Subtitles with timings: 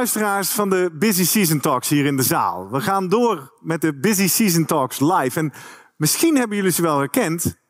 [0.00, 2.70] luisteraars van de Busy Season Talks hier in de zaal.
[2.70, 5.38] We gaan door met de Busy Season Talks live.
[5.38, 5.52] En
[5.96, 7.60] misschien hebben jullie ze wel herkend,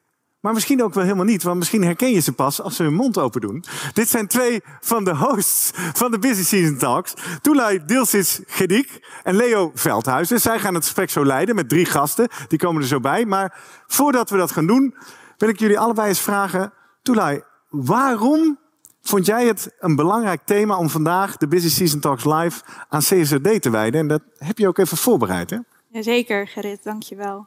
[0.40, 1.42] maar misschien ook wel helemaal niet.
[1.42, 3.64] Want misschien herken je ze pas als ze hun mond open doen.
[3.92, 7.14] Dit zijn twee van de hosts van de Busy Season Talks.
[7.40, 10.40] Toelai Dilsis Gedik en Leo Veldhuizen.
[10.40, 12.28] Zij gaan het gesprek zo leiden met drie gasten.
[12.48, 13.26] Die komen er zo bij.
[13.26, 14.94] Maar voordat we dat gaan doen,
[15.36, 16.72] wil ik jullie allebei eens vragen.
[17.02, 18.58] Toelai, waarom
[19.02, 23.62] vond jij het een belangrijk thema om vandaag de Busy Season Talks live aan CSRD
[23.62, 24.00] te wijden?
[24.00, 25.56] En dat heb je ook even voorbereid, hè?
[25.88, 27.46] Jazeker, Gerrit, dankjewel.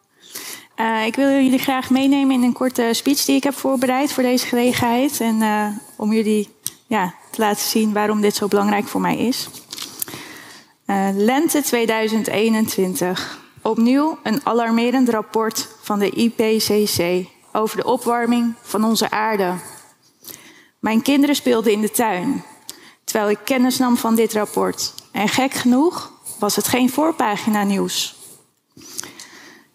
[0.79, 4.23] Uh, ik wil jullie graag meenemen in een korte speech die ik heb voorbereid voor
[4.23, 5.19] deze gelegenheid.
[5.21, 6.49] En uh, om jullie
[6.87, 9.49] ja, te laten zien waarom dit zo belangrijk voor mij is.
[10.87, 13.39] Uh, lente 2021.
[13.61, 19.53] Opnieuw een alarmerend rapport van de IPCC over de opwarming van onze aarde.
[20.83, 22.43] Mijn kinderen speelden in de tuin
[23.03, 24.93] terwijl ik kennis nam van dit rapport.
[25.11, 28.15] En gek genoeg was het geen voorpagina nieuws.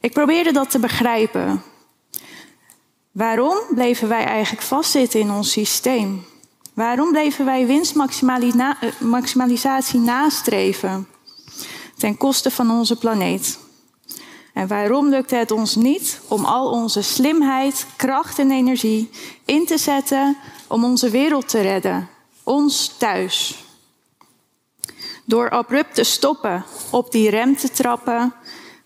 [0.00, 1.62] Ik probeerde dat te begrijpen.
[3.12, 6.24] Waarom bleven wij eigenlijk vastzitten in ons systeem?
[6.74, 11.08] Waarom bleven wij winstmaximalisatie nastreven
[11.96, 13.58] ten koste van onze planeet?
[14.54, 19.10] En waarom lukte het ons niet om al onze slimheid, kracht en energie
[19.44, 20.36] in te zetten
[20.68, 22.08] om onze wereld te redden,
[22.42, 23.64] ons thuis?
[25.24, 28.34] Door abrupt te stoppen, op die rem te trappen,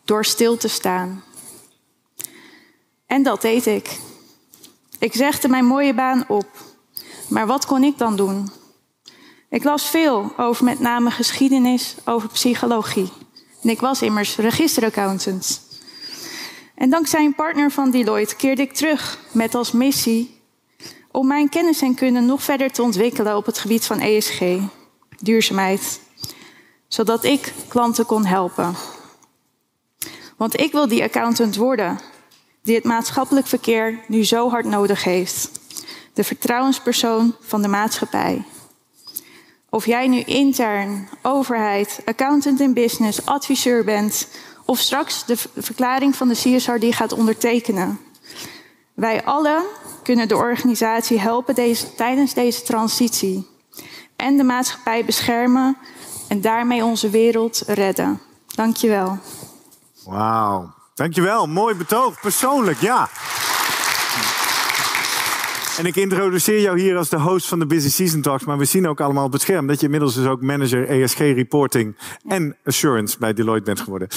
[0.04, 1.24] door stil te staan.
[3.06, 3.98] En dat deed ik.
[4.98, 6.46] Ik zegde mijn mooie baan op.
[7.28, 8.50] Maar wat kon ik dan doen?
[9.48, 13.12] Ik las veel over met name geschiedenis, over psychologie.
[13.62, 15.60] En ik was immers registeraccountant.
[16.74, 20.41] En dankzij een partner van Deloitte keerde ik terug met als missie
[21.12, 24.42] om mijn kennis en kunde nog verder te ontwikkelen op het gebied van ESG,
[25.18, 26.00] duurzaamheid,
[26.88, 28.74] zodat ik klanten kon helpen.
[30.36, 31.98] Want ik wil die accountant worden
[32.62, 35.50] die het maatschappelijk verkeer nu zo hard nodig heeft.
[36.12, 38.44] De vertrouwenspersoon van de maatschappij.
[39.70, 44.28] Of jij nu intern, overheid, accountant in business, adviseur bent,
[44.64, 47.98] of straks de verklaring van de CSR die gaat ondertekenen.
[49.02, 49.62] Wij allen
[50.02, 53.46] kunnen de organisatie helpen deze, tijdens deze transitie
[54.16, 55.76] en de maatschappij beschermen
[56.28, 58.20] en daarmee onze wereld redden.
[58.54, 59.18] Dankjewel.
[60.04, 61.46] Wauw, dankjewel.
[61.46, 63.08] Mooi betoog, persoonlijk, ja.
[65.78, 68.44] En ik introduceer jou hier als de host van de Busy Season Talks.
[68.44, 71.18] Maar we zien ook allemaal op het scherm dat je inmiddels dus ook manager ESG
[71.18, 71.96] reporting
[72.28, 74.08] en assurance bij Deloitte bent geworden.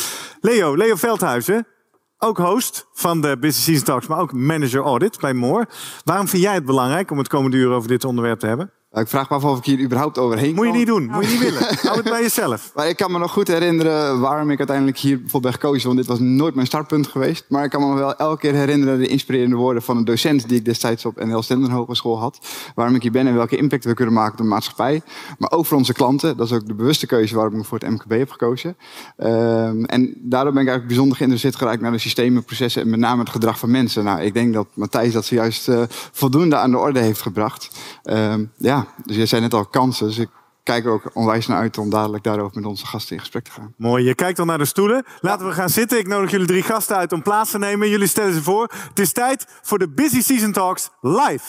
[0.42, 1.68] Leo, Leo Veldhuizen,
[2.18, 5.68] ook host van de Busy Season Talks, maar ook manager audit bij Moore.
[6.04, 8.72] Waarom vind jij het belangrijk om het komende uur over dit onderwerp te hebben?
[9.02, 11.32] Ik vraag me af of ik hier überhaupt overheen Moet je niet doen, moet je
[11.32, 11.62] niet willen.
[11.88, 12.72] Hou het bij jezelf.
[12.76, 15.86] Maar ik kan me nog goed herinneren waarom ik uiteindelijk hier bijvoorbeeld ben gekozen.
[15.88, 17.46] Want dit was nooit mijn startpunt geweest.
[17.50, 20.58] Maar ik kan me wel elke keer herinneren de inspirerende woorden van een docent die
[20.58, 22.40] ik destijds op NL Stenden Hogeschool had.
[22.76, 25.02] Waarom ik hier ben en welke impact we kunnen maken op de maatschappij.
[25.38, 26.38] Maar ook voor onze klanten.
[26.38, 28.78] Dat is ook de bewuste keuze waarom ik voor het MKB heb gekozen.
[29.18, 33.00] Um, en daardoor ben ik eigenlijk bijzonder geïnteresseerd geraakt naar de systemen, processen en met
[33.00, 34.04] name het gedrag van mensen.
[34.04, 35.82] Nou, ik denk dat Matthijs dat zojuist uh,
[36.12, 37.70] voldoende aan de orde heeft gebracht.
[38.04, 40.08] Um, ja, dus jij zei net al kansen.
[40.08, 40.30] Dus ik
[40.64, 43.74] kijk ook onwijs naar uit om dadelijk daarover met onze gasten in gesprek te gaan.
[43.78, 45.06] Mooi, je kijkt al naar de stoelen.
[45.22, 45.98] Laten we gaan zitten.
[45.98, 47.90] Ik nodig jullie drie gasten uit om plaats te nemen.
[47.90, 48.72] Jullie stellen ze voor.
[48.90, 51.44] Het is tijd voor de Busy Season Talks live.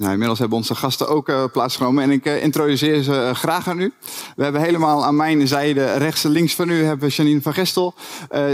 [0.00, 3.68] Nou, inmiddels hebben onze gasten ook uh, plaatsgenomen en ik uh, introduceer ze uh, graag
[3.68, 3.92] aan u.
[4.36, 7.94] We hebben helemaal aan mijn zijde, rechts en links van u, hebben Janine van Gestel,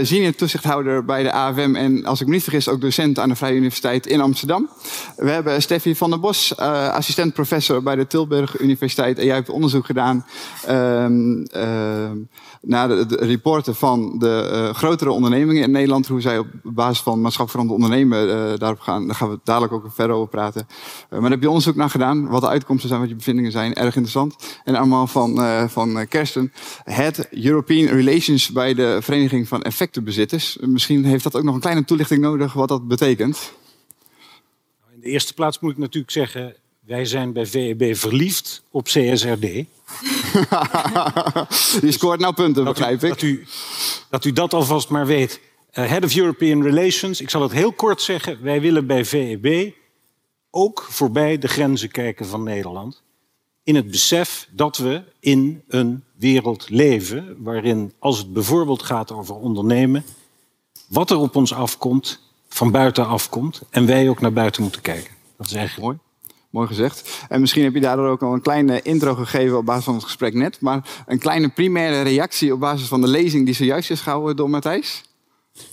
[0.01, 3.35] senior toezichthouder bij de AFM en als ik me niet vergis ook docent aan de
[3.35, 4.69] Vrije Universiteit in Amsterdam.
[5.15, 9.49] We hebben Steffi van der Bos, assistent professor bij de Tilburg Universiteit en jij hebt
[9.49, 10.25] onderzoek gedaan
[10.65, 12.17] ehm, ehm,
[12.61, 17.71] naar de, rapporten van de grotere ondernemingen in Nederland, hoe zij op basis van maatschappelijk
[17.71, 18.27] ondernemen
[18.59, 19.05] daarop gaan.
[19.07, 20.67] Daar gaan we dadelijk ook verder over praten.
[21.09, 23.73] maar heb je onderzoek naar gedaan, wat de uitkomsten zijn, wat je bevindingen zijn.
[23.73, 24.59] Erg interessant.
[24.63, 25.39] En allemaal van,
[25.69, 30.57] van Kersten, Head European Relations bij de Vereniging van Effectenbezitters.
[30.61, 33.53] Misschien heeft dat ook nog een kleine toelichting nodig wat dat betekent.
[34.93, 36.55] In de eerste plaats moet ik natuurlijk zeggen,
[36.87, 39.41] wij zijn bij VEB verliefd op CSRD.
[41.81, 43.09] Die scoort nou punten, begrijp ik.
[43.09, 43.45] Dat u,
[44.09, 45.39] dat u dat alvast maar weet.
[45.73, 48.43] Uh, Head of European Relations, ik zal het heel kort zeggen.
[48.43, 49.73] Wij willen bij VEB
[50.49, 53.03] ook voorbij de grenzen kijken van Nederland.
[53.63, 59.35] In het besef dat we in een wereld leven waarin, als het bijvoorbeeld gaat over
[59.35, 60.05] ondernemen,
[60.87, 62.19] wat er op ons afkomt,
[62.49, 63.61] van buiten afkomt.
[63.69, 65.13] En wij ook naar buiten moeten kijken.
[65.37, 66.06] Dat is eigenlijk mooi.
[66.57, 67.25] Mooi gezegd.
[67.29, 70.03] En misschien heb je daardoor ook al een kleine intro gegeven op basis van het
[70.03, 70.61] gesprek net.
[70.61, 74.49] Maar een kleine primaire reactie op basis van de lezing die zojuist is gehouden door
[74.49, 75.03] Matthijs?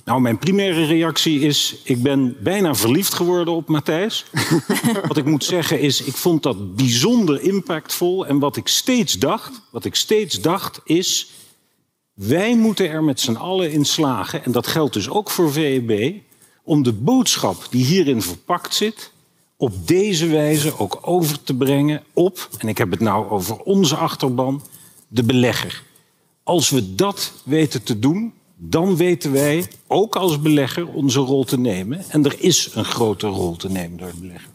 [0.05, 4.27] Nou, mijn primaire reactie is: ik ben bijna verliefd geworden op Matthijs.
[5.09, 8.27] wat ik moet zeggen is, ik vond dat bijzonder impactvol.
[8.27, 11.31] En wat ik steeds dacht, wat ik steeds dacht is,
[12.15, 16.15] wij moeten er met z'n allen in slagen, en dat geldt dus ook voor VEB,
[16.63, 19.13] om de boodschap die hierin verpakt zit,
[19.65, 23.97] op deze wijze ook over te brengen op, en ik heb het nou over onze
[23.97, 24.63] achterban,
[25.09, 25.83] de belegger.
[26.43, 31.59] Als we dat weten te doen, dan weten wij ook als belegger onze rol te
[31.59, 32.05] nemen.
[32.09, 34.51] En er is een grote rol te nemen door het beleggen.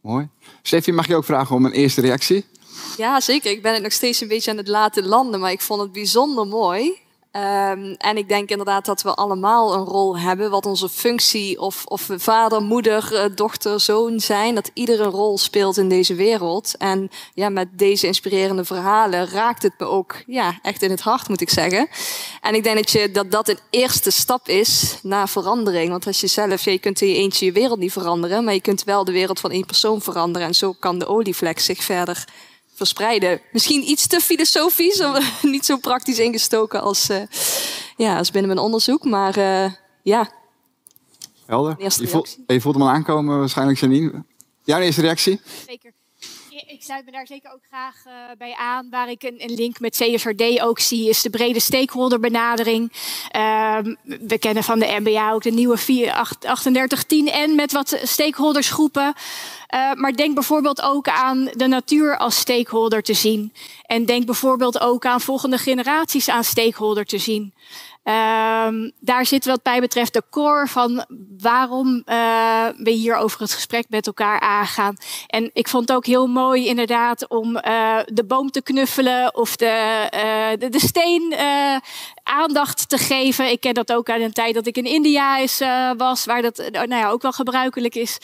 [0.00, 0.28] Mooi.
[0.62, 2.44] Steffi, mag je ook vragen om een eerste reactie?
[2.96, 3.50] Ja, zeker.
[3.50, 5.92] Ik ben het nog steeds een beetje aan het laten landen, maar ik vond het
[5.92, 6.98] bijzonder mooi.
[7.32, 11.84] Um, en ik denk inderdaad dat we allemaal een rol hebben, wat onze functie, of,
[11.84, 16.14] of we vader, moeder, eh, dochter, zoon zijn, dat ieder een rol speelt in deze
[16.14, 16.76] wereld.
[16.76, 21.28] En ja, met deze inspirerende verhalen raakt het me ook ja, echt in het hart,
[21.28, 21.88] moet ik zeggen.
[22.40, 25.90] En ik denk dat, je, dat dat een eerste stap is naar verandering.
[25.90, 28.60] Want als je zelf, je kunt in je eentje je wereld niet veranderen, maar je
[28.60, 30.48] kunt wel de wereld van één persoon veranderen.
[30.48, 32.24] En zo kan de olievlek zich verder
[32.86, 33.40] verspreiden.
[33.52, 37.22] Misschien iets te filosofisch, of niet zo praktisch ingestoken als, uh,
[37.96, 39.04] ja, als binnen mijn onderzoek.
[39.04, 39.72] Maar uh,
[40.02, 40.30] ja.
[41.46, 41.74] Helder.
[41.78, 44.24] Je voelt, je voelt hem al aankomen waarschijnlijk, Janine.
[44.64, 45.40] Jouw eerste reactie?
[45.66, 45.92] Zeker.
[46.80, 48.90] Ik sluit me daar zeker ook graag uh, bij aan.
[48.90, 52.92] Waar ik een, link met CSRD ook zie, is de brede stakeholderbenadering.
[53.36, 59.14] Uh, we kennen van de MBA ook de nieuwe 3810N met wat stakeholdersgroepen.
[59.74, 63.52] Uh, maar denk bijvoorbeeld ook aan de natuur als stakeholder te zien.
[63.86, 67.52] En denk bijvoorbeeld ook aan volgende generaties aan stakeholder te zien.
[68.04, 71.04] Um, daar zit wat mij betreft de core van
[71.38, 74.96] waarom uh, we hier over het gesprek met elkaar aangaan.
[75.26, 79.56] En ik vond het ook heel mooi inderdaad om uh, de boom te knuffelen of
[79.56, 81.34] de, uh, de, de, steen
[82.22, 83.50] aandacht te geven.
[83.50, 85.62] Ik ken dat ook uit een tijd dat ik in India is,
[85.96, 88.18] was, waar dat nou ja, ook wel gebruikelijk is.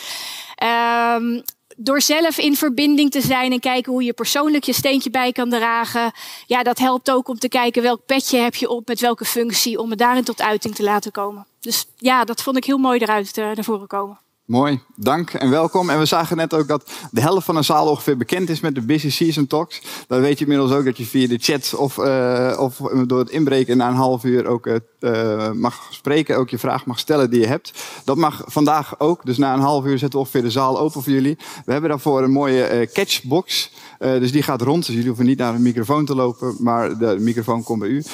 [0.63, 1.43] Um,
[1.77, 5.51] door zelf in verbinding te zijn en kijken hoe je persoonlijk je steentje bij kan
[5.51, 6.13] dragen.
[6.47, 9.79] Ja, dat helpt ook om te kijken welk petje heb je op met welke functie,
[9.79, 11.47] om het daarin tot uiting te laten komen.
[11.61, 14.19] Dus ja, dat vond ik heel mooi eruit uh, naar voren komen.
[14.47, 15.91] Mooi, dank en welkom.
[15.91, 18.75] En we zagen net ook dat de helft van de zaal ongeveer bekend is met
[18.75, 19.83] de Busy Season Talks.
[20.07, 22.77] Dan weet je inmiddels ook dat je via de chat of, uh, of
[23.07, 26.37] door het inbreken na een half uur ook uh, mag spreken.
[26.37, 27.73] Ook je vraag mag stellen die je hebt.
[28.05, 29.25] Dat mag vandaag ook.
[29.25, 31.39] Dus na een half uur zetten we ongeveer de zaal open voor jullie.
[31.65, 33.71] We hebben daarvoor een mooie catchbox.
[33.99, 34.85] Dus die gaat rond.
[34.85, 38.05] Dus jullie hoeven niet naar een microfoon te lopen, maar de microfoon komt bij u.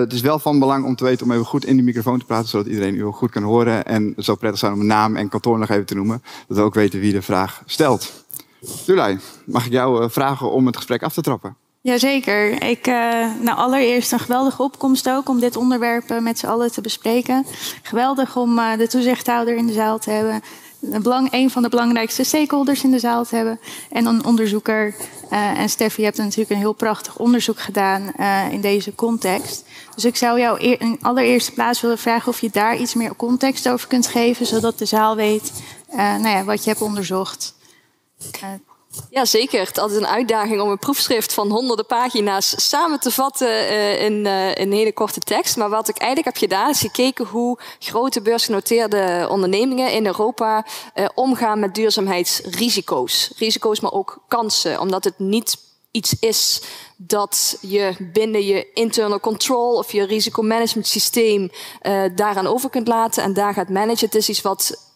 [0.00, 2.24] Het is wel van belang om te weten om even goed in die microfoon te
[2.24, 3.84] praten, zodat iedereen u goed kan horen.
[3.84, 6.62] En het zou prettig zijn om naam en kantoor nog even te noemen, dat we
[6.62, 8.24] ook weten wie de vraag stelt.
[8.86, 11.56] Julij, mag ik jou uh, vragen om het gesprek af te trappen?
[11.80, 12.62] Jazeker.
[12.62, 12.86] Ik,
[13.40, 17.46] nou, allereerst een geweldige opkomst ook om dit onderwerp met z'n allen te bespreken.
[17.82, 20.42] Geweldig om de toezichthouder in de zaal te hebben
[20.80, 23.60] belang, een van de belangrijkste stakeholders in de zaal te hebben.
[23.90, 24.94] En een onderzoeker.
[25.32, 29.64] Uh, en Steffi, je hebt natuurlijk een heel prachtig onderzoek gedaan uh, in deze context.
[29.94, 33.68] Dus ik zou jou in allereerste plaats willen vragen of je daar iets meer context
[33.68, 35.52] over kunt geven, zodat de zaal weet
[35.90, 37.54] uh, nou ja, wat je hebt onderzocht.
[39.10, 39.60] Ja, zeker.
[39.60, 44.02] Het is altijd een uitdaging om een proefschrift van honderden pagina's samen te vatten uh,
[44.02, 45.56] in, een hele korte tekst.
[45.56, 51.06] Maar wat ik eigenlijk heb gedaan is gekeken hoe grote beursgenoteerde ondernemingen in Europa uh,
[51.14, 53.30] omgaan met duurzaamheidsrisico's.
[53.36, 54.80] Risico's, maar ook kansen.
[54.80, 55.56] Omdat het niet
[55.90, 56.62] iets is
[56.96, 61.50] dat je binnen je internal control of je risicomanagement systeem
[62.14, 64.06] daaraan over kunt laten en daar gaat managen.
[64.06, 64.87] Het is iets wat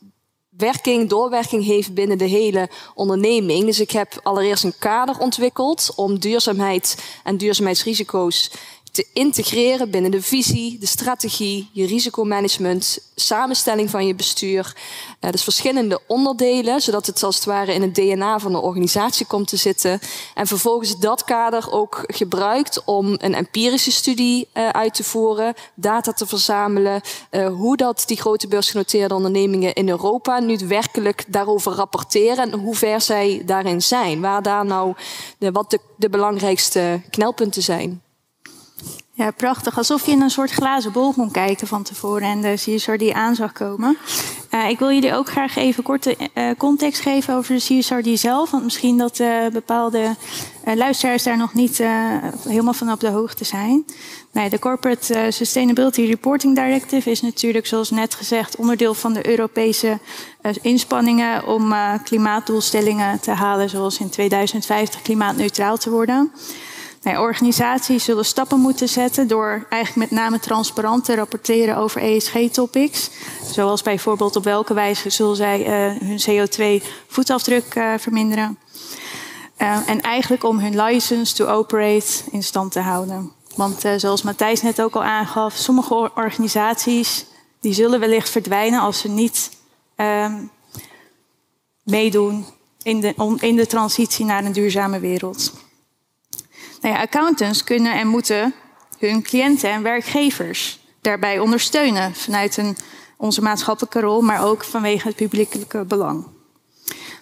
[0.57, 3.65] werking, doorwerking heeft binnen de hele onderneming.
[3.65, 8.51] Dus ik heb allereerst een kader ontwikkeld om duurzaamheid en duurzaamheidsrisico's
[8.93, 14.77] te integreren binnen de visie, de strategie, je risicomanagement, samenstelling van je bestuur.
[15.21, 19.27] Uh, dus verschillende onderdelen, zodat het als het ware in het DNA van de organisatie
[19.27, 20.01] komt te zitten.
[20.35, 26.13] En vervolgens dat kader ook gebruikt om een empirische studie uh, uit te voeren, data
[26.13, 32.53] te verzamelen, uh, hoe dat die grote beursgenoteerde ondernemingen in Europa nu werkelijk daarover rapporteren
[32.53, 34.21] en hoe ver zij daarin zijn.
[34.21, 34.95] Waar daar nou
[35.39, 38.03] de, wat de belangrijkste knelpunten zijn.
[39.31, 39.77] Prachtig.
[39.77, 43.15] Alsof je in een soort glazen bol kon kijken van tevoren en de CSR die
[43.15, 43.97] aan zag komen.
[44.51, 48.51] Uh, ik wil jullie ook graag even korte uh, context geven over de CSRD zelf.
[48.51, 50.17] Want misschien dat uh, bepaalde
[50.75, 51.83] luisteraars daar nog niet
[52.49, 53.85] helemaal van op de hoogte zijn.
[54.33, 59.99] De Corporate Sustainability Reporting Directive is natuurlijk, zoals net gezegd, onderdeel van de Europese
[60.63, 61.75] inspanningen om
[62.05, 66.33] klimaatdoelstellingen te halen, zoals in 2050 klimaatneutraal te worden.
[67.05, 73.11] Organisaties zullen stappen moeten zetten door eigenlijk met name transparant te rapporteren over ESG-topics.
[73.53, 78.59] Zoals bijvoorbeeld op welke wijze zullen zij uh, hun CO2-voetafdruk uh, verminderen.
[79.59, 83.33] Uh, en eigenlijk om hun license to operate in stand te houden.
[83.57, 87.27] Want zoals Matthijs net ook al aangaf, sommige organisaties
[87.61, 89.51] die zullen wellicht verdwijnen als ze niet
[89.97, 90.45] ehm,
[91.83, 92.47] meedoen
[92.83, 95.53] in de, in de transitie naar een duurzame wereld.
[96.83, 98.55] Nou accountants kunnen en moeten
[98.99, 102.75] hun cliënten en werkgevers daarbij ondersteunen vanuit
[103.17, 106.27] onze maatschappelijke rol, maar ook vanwege het publiekelijke belang.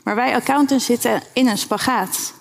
[0.04, 2.32] Maar wij accountants zitten in een spagaat.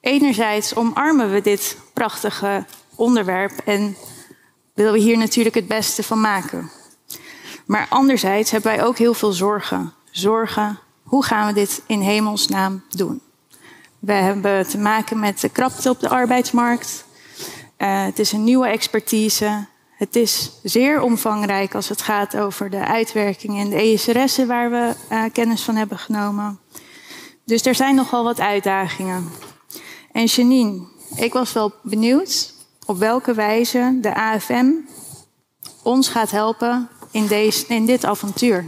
[0.00, 3.96] Enerzijds omarmen we dit prachtige onderwerp en
[4.74, 6.70] willen we hier natuurlijk het beste van maken.
[7.66, 9.92] Maar anderzijds hebben wij ook heel veel zorgen.
[10.10, 13.22] Zorgen, hoe gaan we dit in hemelsnaam doen?
[13.98, 17.04] We hebben te maken met de krapte op de arbeidsmarkt.
[17.78, 19.66] Uh, het is een nieuwe expertise.
[19.90, 24.94] Het is zeer omvangrijk als het gaat over de uitwerking en de ESRS'en waar we
[25.12, 26.58] uh, kennis van hebben genomen.
[27.44, 29.28] Dus er zijn nogal wat uitdagingen.
[30.12, 30.86] En Janine,
[31.16, 32.52] ik was wel benieuwd
[32.86, 34.66] op welke wijze de AFM
[35.82, 38.64] ons gaat helpen in, deze, in dit avontuur.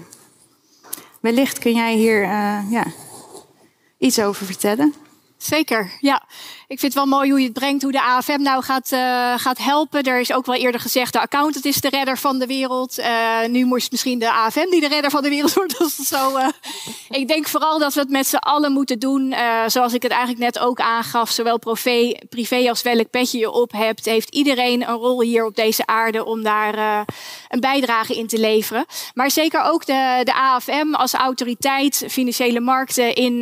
[1.20, 2.84] Wellicht kun jij hier uh, ja,
[3.98, 4.94] iets over vertellen.
[5.40, 6.20] Zeker, ja.
[6.70, 9.32] Ik vind het wel mooi hoe je het brengt, hoe de AFM nou gaat, uh,
[9.36, 10.02] gaat helpen.
[10.02, 12.98] Er is ook wel eerder gezegd, de accountant is de redder van de wereld.
[12.98, 15.76] Uh, nu moest misschien de AFM die de redder van de wereld wordt.
[16.04, 16.48] Zo, uh,
[17.20, 19.34] ik denk vooral dat we het met z'n allen moeten doen.
[19.66, 23.72] zoals ik het eigenlijk net ook aangaf, zowel privé, privé als welk petje je op
[23.72, 24.04] hebt.
[24.04, 27.04] Heeft iedereen een rol hier op deze aarde om daar
[27.48, 28.84] een bijdrage in te leveren.
[29.14, 33.40] Maar zeker ook de, de AFM als autoriteit, financiële markten in,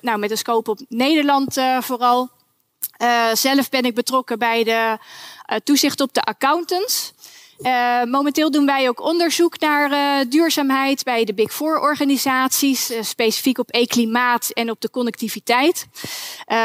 [0.00, 1.56] nou, met een scope op Nederland
[1.88, 2.30] vooral.
[3.02, 4.98] Uh, zelf ben ik betrokken bij de
[5.52, 7.12] uh, toezicht op de accountants.
[7.58, 13.02] Uh, momenteel doen wij ook onderzoek naar uh, duurzaamheid bij de Big Four organisaties, uh,
[13.02, 15.86] specifiek op e-klimaat en op de connectiviteit.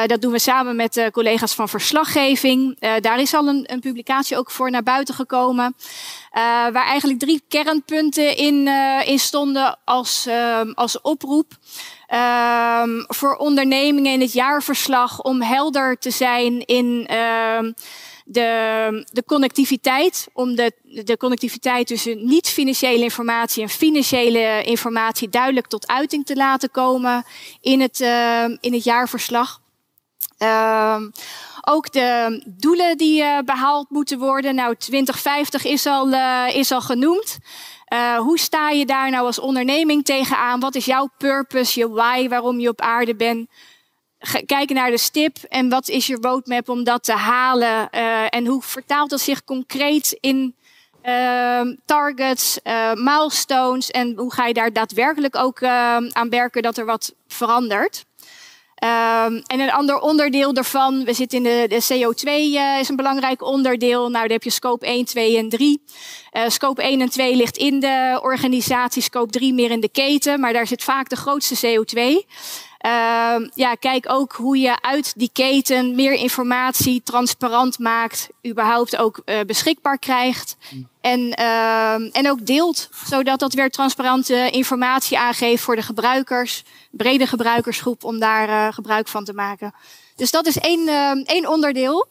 [0.05, 2.79] dat doen we samen met collega's van verslaggeving.
[2.99, 5.75] daar is al een, een, publicatie ook voor naar buiten gekomen,
[6.71, 8.67] waar eigenlijk drie kernpunten in,
[9.05, 10.27] in stonden als,
[10.73, 11.51] als oproep.
[12.83, 17.71] Um, voor ondernemingen in het jaarverslag om helder te zijn in uh,
[18.25, 20.27] de, de connectiviteit.
[20.33, 20.71] Om de,
[21.05, 27.25] de connectiviteit tussen niet-financiële informatie en financiële informatie duidelijk tot uiting te laten komen
[27.61, 29.61] in het, uh, in het jaarverslag.
[30.39, 31.01] Uh,
[31.61, 34.55] ook de doelen die uh, behaald moeten worden.
[34.55, 37.37] Nou, 2050 is al, uh, is al genoemd.
[38.17, 40.59] Hoe sta je daar nou als onderneming tegenaan?
[40.59, 43.49] Wat is jouw purpose, je why, waarom je op aarde bent?
[44.45, 47.87] Kijken naar de stip en wat is je roadmap om dat te halen?
[47.91, 50.55] Uh, en hoe vertaalt dat zich concreet in
[51.03, 52.59] uh, targets,
[52.93, 53.91] milestones?
[53.91, 58.05] En hoe ga je daar daadwerkelijk ook aan werken dat er wat verandert?
[58.83, 62.95] Um, en een ander onderdeel daarvan, we zitten in de, de CO2 uh, is een
[62.95, 63.99] belangrijk onderdeel.
[63.99, 65.81] Nou, daar heb je scope 1, 2 en 3.
[66.33, 70.39] Uh, scope 1 en 2 ligt in de organisatie, scope 3 meer in de keten,
[70.39, 72.27] maar daar zit vaak de grootste CO2.
[72.85, 79.21] Uh, ja, kijk ook hoe je uit die keten meer informatie transparant maakt, überhaupt ook
[79.25, 80.57] uh, beschikbaar krijgt.
[81.01, 87.27] En, uh, en ook deelt, zodat dat weer transparante informatie aangeeft voor de gebruikers, brede
[87.27, 89.73] gebruikersgroep, om daar uh, gebruik van te maken.
[90.15, 92.07] Dus dat is één, uh, één onderdeel.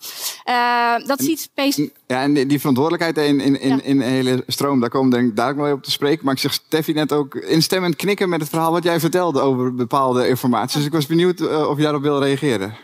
[0.48, 1.90] Uh, dat en, ziet.
[2.06, 3.82] Ja, en die verantwoordelijkheid in, in, in, ja.
[3.82, 6.24] in een hele stroom, daar komen denk ik daar wel op te spreken.
[6.24, 9.74] Maar ik zeg Steffi net ook instemmend knikken met het verhaal wat jij vertelde over
[9.74, 10.76] bepaalde informatie.
[10.76, 12.76] Dus ik was benieuwd uh, of jij daarop wil reageren.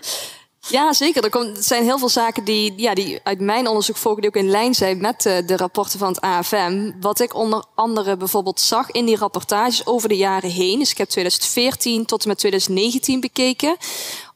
[0.69, 1.25] Ja, zeker.
[1.25, 4.31] Er, komt, er zijn heel veel zaken die, ja, die uit mijn onderzoek volgen, die
[4.31, 6.91] ook in lijn zijn met de, de rapporten van het AFM.
[7.01, 10.79] Wat ik onder andere bijvoorbeeld zag in die rapportages over de jaren heen.
[10.79, 13.77] Dus ik heb 2014 tot en met 2019 bekeken.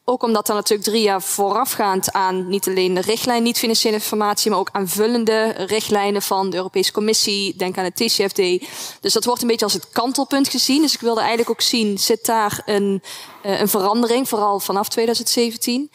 [0.05, 4.59] Ook omdat er natuurlijk drie jaar voorafgaand aan niet alleen de richtlijn niet-financiële informatie, maar
[4.59, 8.67] ook aanvullende richtlijnen van de Europese Commissie, denk aan het TCFD.
[9.01, 10.81] Dus dat wordt een beetje als het kantelpunt gezien.
[10.81, 13.03] Dus ik wilde eigenlijk ook zien, zit daar een,
[13.45, 15.91] uh, een verandering, vooral vanaf 2017.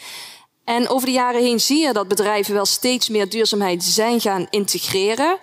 [0.64, 4.46] En over de jaren heen zie je dat bedrijven wel steeds meer duurzaamheid zijn gaan
[4.50, 5.38] integreren.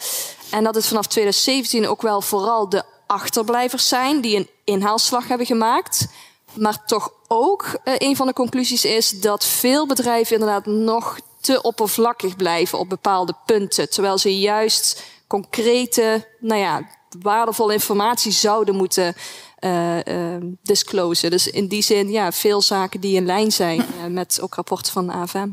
[0.50, 5.48] En dat het vanaf 2017 ook wel vooral de achterblijvers zijn die een inhaalslag hebben
[5.48, 6.08] gemaakt.
[6.54, 11.62] Maar toch ook uh, een van de conclusies is dat veel bedrijven inderdaad nog te
[11.62, 13.89] oppervlakkig blijven op bepaalde punten.
[13.89, 16.89] Terwijl ze juist concrete, nou ja,
[17.22, 19.15] waardevolle informatie zouden moeten
[19.60, 21.32] uh, disclosen.
[21.32, 25.08] Dus in die zin, ja, veel zaken die in lijn zijn met ook rapporten van
[25.08, 25.50] de AFM.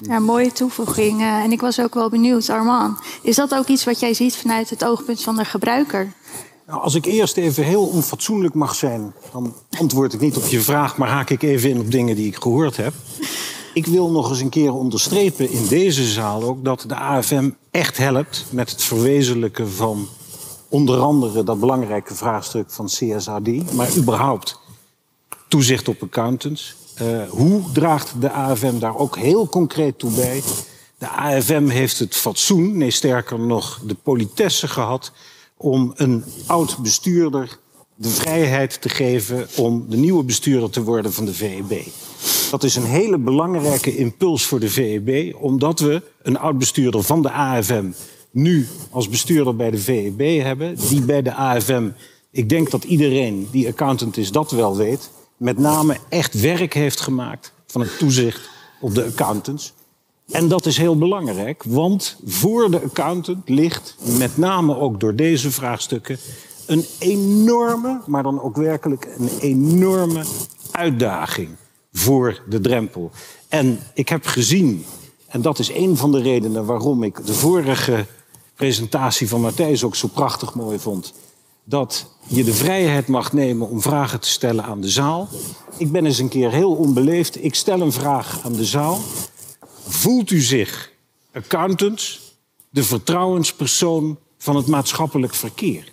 [0.00, 1.20] Ja, mooie toevoeging.
[1.20, 2.98] en ik was ook wel benieuwd, Arman.
[3.22, 6.12] Is dat ook iets wat jij ziet vanuit het oogpunt van de gebruiker?
[6.66, 10.60] Nou, als ik eerst even heel onfatsoenlijk mag zijn, dan antwoord ik niet op je
[10.60, 12.94] vraag, maar haak ik even in op dingen die ik gehoord heb.
[13.74, 17.96] Ik wil nog eens een keer onderstrepen in deze zaal ook dat de AFM echt
[17.96, 20.08] helpt met het verwezenlijken van
[20.68, 24.60] onder andere dat belangrijke vraagstuk van CSRD, maar überhaupt
[25.48, 26.74] toezicht op accountants.
[27.02, 30.42] Uh, hoe draagt de AFM daar ook heel concreet toe bij?
[30.98, 35.12] De AFM heeft het fatsoen, nee sterker nog de politesse gehad
[35.64, 37.58] om een oud bestuurder
[37.94, 41.86] de vrijheid te geven om de nieuwe bestuurder te worden van de VEB.
[42.50, 47.22] Dat is een hele belangrijke impuls voor de VEB, omdat we een oud bestuurder van
[47.22, 47.84] de AFM
[48.30, 51.88] nu als bestuurder bij de VEB hebben, die bij de AFM,
[52.30, 57.00] ik denk dat iedereen die accountant is dat wel weet, met name echt werk heeft
[57.00, 58.48] gemaakt van het toezicht
[58.80, 59.72] op de accountants.
[60.30, 65.50] En dat is heel belangrijk, want voor de accountant ligt, met name ook door deze
[65.50, 66.18] vraagstukken,
[66.66, 70.24] een enorme, maar dan ook werkelijk een enorme
[70.70, 71.48] uitdaging
[71.92, 73.10] voor de drempel.
[73.48, 74.84] En ik heb gezien,
[75.26, 78.06] en dat is een van de redenen waarom ik de vorige
[78.54, 81.14] presentatie van Matthijs ook zo prachtig mooi vond.
[81.64, 85.28] Dat je de vrijheid mag nemen om vragen te stellen aan de zaal.
[85.76, 87.44] Ik ben eens een keer heel onbeleefd.
[87.44, 89.00] Ik stel een vraag aan de zaal.
[89.86, 90.92] Voelt u zich,
[91.32, 92.20] accountants,
[92.70, 95.92] de vertrouwenspersoon van het maatschappelijk verkeer?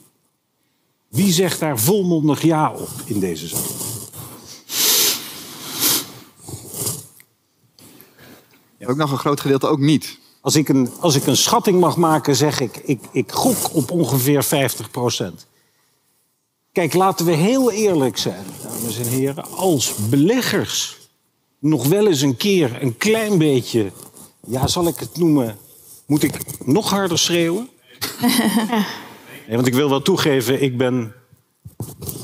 [1.07, 3.61] Wie zegt daar volmondig ja op in deze zaal?
[8.77, 10.19] Ja, ook nog een groot gedeelte ook niet.
[10.41, 13.91] Als ik een, als ik een schatting mag maken, zeg ik, ik, ik gok op
[13.91, 15.47] ongeveer 50 procent.
[16.71, 19.49] Kijk, laten we heel eerlijk zijn, dames en heren.
[19.49, 21.00] Als beleggers
[21.61, 23.91] nog wel eens een keer een klein beetje,
[24.47, 25.57] ja, zal ik het noemen,
[26.05, 27.69] moet ik nog harder schreeuwen?
[29.47, 31.13] nee, want ik wil wel toegeven, ik ben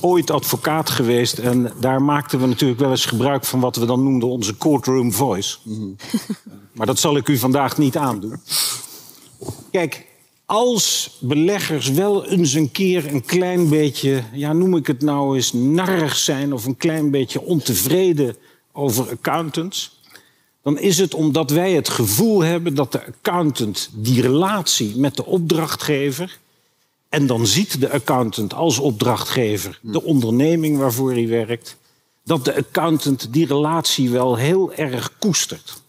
[0.02, 4.04] ooit advocaat geweest en daar maakten we natuurlijk wel eens gebruik van wat we dan
[4.04, 5.58] noemden onze courtroom voice.
[6.74, 8.42] Maar dat zal ik u vandaag niet aandoen.
[9.72, 10.06] Kijk,
[10.46, 15.54] als beleggers wel eens een keer een klein beetje, ja, noem ik het nou eens,
[15.54, 18.36] narrig zijn of een klein beetje ontevreden
[18.78, 20.00] over accountants,
[20.62, 25.26] dan is het omdat wij het gevoel hebben dat de accountant die relatie met de
[25.26, 26.40] opdrachtgever,
[27.10, 31.78] en dan ziet de accountant als opdrachtgever de onderneming waarvoor hij werkt,
[32.24, 35.82] dat de accountant die relatie wel heel erg koestert.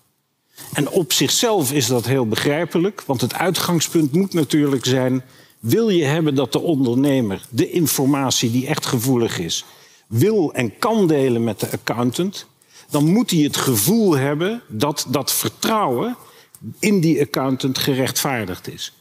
[0.72, 5.24] En op zichzelf is dat heel begrijpelijk, want het uitgangspunt moet natuurlijk zijn:
[5.58, 9.64] wil je hebben dat de ondernemer de informatie die echt gevoelig is,
[10.06, 12.46] wil en kan delen met de accountant,
[12.90, 16.16] dan moet hij het gevoel hebben dat dat vertrouwen
[16.78, 18.92] in die accountant gerechtvaardigd is.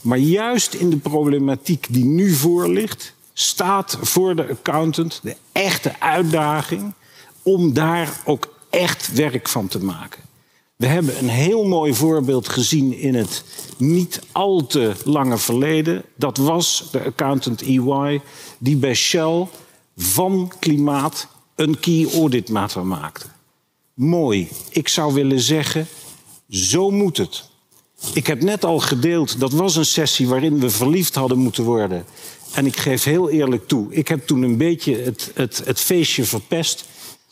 [0.00, 6.00] Maar juist in de problematiek die nu voor ligt, staat voor de accountant de echte
[6.00, 6.94] uitdaging
[7.42, 10.22] om daar ook echt werk van te maken.
[10.76, 13.44] We hebben een heel mooi voorbeeld gezien in het
[13.76, 16.02] niet al te lange verleden.
[16.14, 18.20] Dat was de accountant EY,
[18.58, 19.46] die bij Shell
[19.96, 21.28] van klimaat
[21.58, 23.26] een key audit matter maakte.
[23.94, 24.48] Mooi.
[24.70, 25.86] Ik zou willen zeggen,
[26.48, 27.44] zo moet het.
[28.12, 32.04] Ik heb net al gedeeld, dat was een sessie waarin we verliefd hadden moeten worden.
[32.52, 36.24] En ik geef heel eerlijk toe, ik heb toen een beetje het, het, het feestje
[36.24, 36.84] verpest.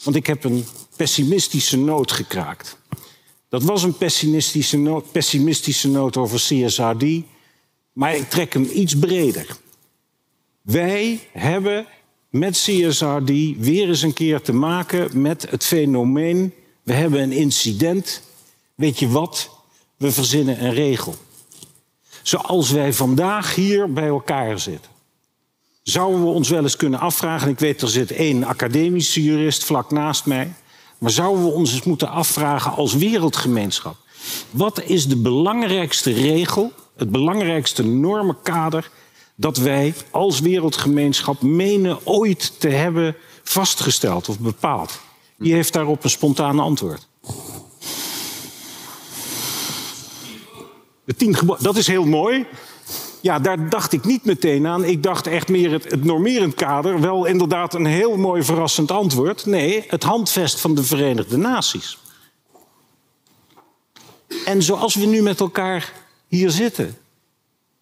[0.03, 0.65] Want ik heb een
[0.97, 2.77] pessimistische noot gekraakt.
[3.49, 7.05] Dat was een pessimistische noot, pessimistische noot over CSRD.
[7.93, 9.57] Maar ik trek hem iets breder.
[10.63, 11.87] Wij hebben
[12.39, 16.55] met CSRD weer eens een keer te maken met het fenomeen.
[16.83, 18.23] We hebben een incident.
[18.75, 19.51] Weet je wat?
[19.97, 21.15] We verzinnen een regel.
[22.23, 24.91] Zoals wij vandaag hier bij elkaar zitten.
[25.83, 29.91] Zouden we ons wel eens kunnen afvragen, ik weet er zit één academische jurist vlak
[29.91, 30.53] naast mij.
[30.99, 33.97] Maar zouden we ons eens moeten afvragen als wereldgemeenschap.
[34.51, 38.91] Wat is de belangrijkste regel, het belangrijkste normenkader
[39.37, 45.01] dat wij als wereldgemeenschap menen ooit te hebben vastgesteld of bepaald?
[45.37, 47.09] Wie heeft daarop een spontane antwoord?
[51.05, 51.37] De tien.
[51.59, 52.47] Dat is heel mooi.
[53.21, 54.85] Ja, daar dacht ik niet meteen aan.
[54.85, 57.01] Ik dacht echt meer het, het normerend kader.
[57.01, 59.47] Wel inderdaad een heel mooi verrassend antwoord.
[59.47, 61.99] Nee, het handvest van de Verenigde Naties.
[64.45, 65.93] En zoals we nu met elkaar
[66.29, 66.97] hier zitten.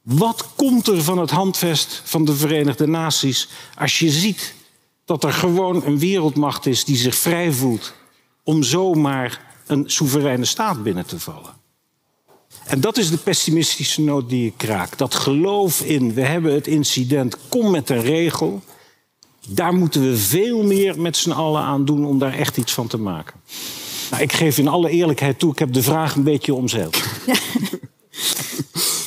[0.04, 4.54] Wat komt er van het handvest van de Verenigde Naties als je ziet
[5.04, 7.94] dat er gewoon een wereldmacht is die zich vrij voelt
[8.42, 11.54] om zomaar een soevereine staat binnen te vallen?
[12.64, 14.98] En dat is de pessimistische noot die ik kraak.
[14.98, 18.62] Dat geloof in, we hebben het incident, kom met een regel.
[19.48, 22.86] Daar moeten we veel meer met z'n allen aan doen om daar echt iets van
[22.86, 23.40] te maken.
[24.10, 27.02] Nou, ik geef in alle eerlijkheid toe, ik heb de vraag een beetje omzeild.
[27.26, 27.34] Ja.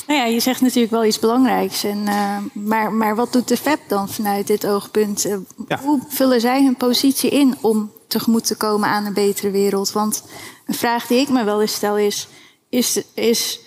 [0.08, 1.84] nou ja, je zegt natuurlijk wel iets belangrijks.
[1.84, 5.26] En, uh, maar, maar wat doet de FEP dan vanuit dit oogpunt?
[5.26, 5.36] Uh,
[5.68, 5.80] ja.
[5.80, 9.92] Hoe vullen zij hun positie in om tegemoet te komen aan een betere wereld?
[9.92, 10.24] Want
[10.66, 12.28] een vraag die ik me wel eens stel is
[12.70, 13.60] is, is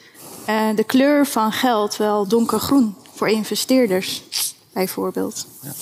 [0.49, 4.23] uh, de kleur van geld wel donkergroen voor investeerders,
[4.73, 5.47] bijvoorbeeld?
[5.63, 5.73] Ja,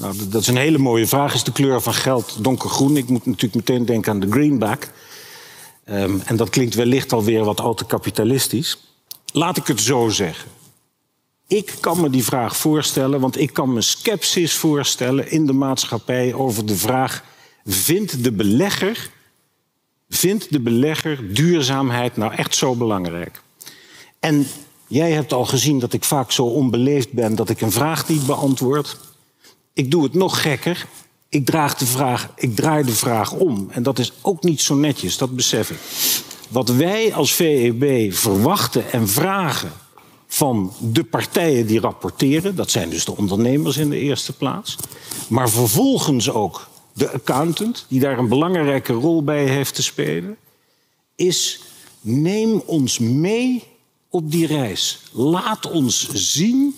[0.00, 1.34] nou, dat is een hele mooie vraag.
[1.34, 2.96] Is de kleur van geld donkergroen?
[2.96, 4.90] Ik moet natuurlijk meteen denken aan de greenback.
[5.88, 8.78] Um, en dat klinkt wellicht alweer wat al te kapitalistisch.
[9.32, 10.50] Laat ik het zo zeggen.
[11.46, 16.34] Ik kan me die vraag voorstellen, want ik kan me sceptisch voorstellen in de maatschappij
[16.34, 17.24] over de vraag:
[17.64, 19.10] vindt de belegger
[20.08, 23.42] Vindt de belegger duurzaamheid nou echt zo belangrijk?
[24.20, 24.46] En
[24.86, 28.26] jij hebt al gezien dat ik vaak zo onbeleefd ben dat ik een vraag niet
[28.26, 28.96] beantwoord.
[29.72, 30.86] Ik doe het nog gekker.
[31.28, 33.66] Ik, draag de vraag, ik draai de vraag om.
[33.70, 35.78] En dat is ook niet zo netjes, dat besef ik.
[36.48, 39.72] Wat wij als VEB verwachten en vragen
[40.26, 44.76] van de partijen die rapporteren, dat zijn dus de ondernemers in de eerste plaats,
[45.28, 50.36] maar vervolgens ook de accountant, die daar een belangrijke rol bij heeft te spelen,
[51.14, 51.60] is
[52.00, 53.62] neem ons mee
[54.10, 55.00] op die reis.
[55.12, 56.74] Laat ons zien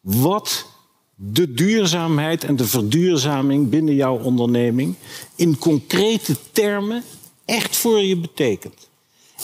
[0.00, 0.66] wat
[1.14, 4.94] de duurzaamheid en de verduurzaming binnen jouw onderneming
[5.36, 7.02] in concrete termen
[7.44, 8.90] echt voor je betekent.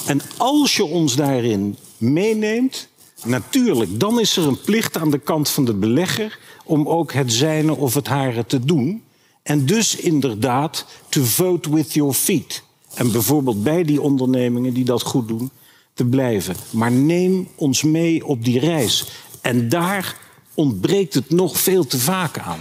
[0.07, 2.89] En als je ons daarin meeneemt,
[3.25, 7.33] natuurlijk, dan is er een plicht aan de kant van de belegger om ook het
[7.33, 9.03] zijne of het hare te doen.
[9.43, 12.63] En dus inderdaad to vote with your feet.
[12.95, 15.51] En bijvoorbeeld bij die ondernemingen die dat goed doen,
[15.95, 16.57] te blijven.
[16.71, 19.07] Maar neem ons mee op die reis.
[19.41, 20.17] En daar
[20.55, 22.61] ontbreekt het nog veel te vaak aan.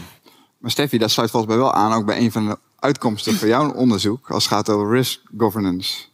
[0.58, 3.48] Maar Steffi, dat sluit volgens mij wel aan ook bij een van de uitkomsten van
[3.48, 6.06] jouw onderzoek als het gaat over risk governance.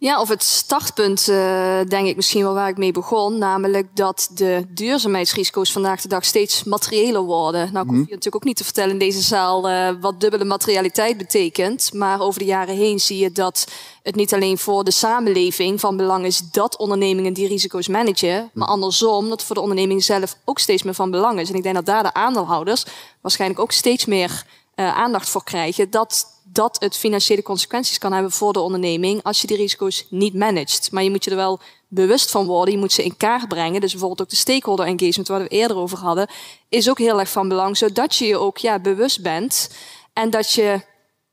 [0.00, 3.38] Ja, of het startpunt, uh, denk ik misschien wel waar ik mee begon.
[3.38, 7.72] Namelijk dat de duurzaamheidsrisico's vandaag de dag steeds materiëler worden.
[7.72, 10.44] Nou, ik hoef je natuurlijk ook niet te vertellen in deze zaal uh, wat dubbele
[10.44, 11.92] materialiteit betekent.
[11.92, 13.66] Maar over de jaren heen zie je dat
[14.02, 18.50] het niet alleen voor de samenleving van belang is dat ondernemingen die risico's managen.
[18.54, 21.48] Maar andersom, dat het voor de onderneming zelf ook steeds meer van belang is.
[21.48, 22.84] En ik denk dat daar de aandeelhouders
[23.20, 24.44] waarschijnlijk ook steeds meer
[24.76, 25.90] uh, aandacht voor krijgen.
[25.90, 30.34] Dat dat het financiële consequenties kan hebben voor de onderneming als je die risico's niet
[30.34, 30.92] managt.
[30.92, 32.74] Maar je moet je er wel bewust van worden.
[32.74, 33.80] Je moet ze in kaart brengen.
[33.80, 36.28] Dus bijvoorbeeld ook de stakeholder engagement waar we eerder over hadden,
[36.68, 39.70] is ook heel erg van belang, zodat je je ook ja, bewust bent
[40.12, 40.80] en dat je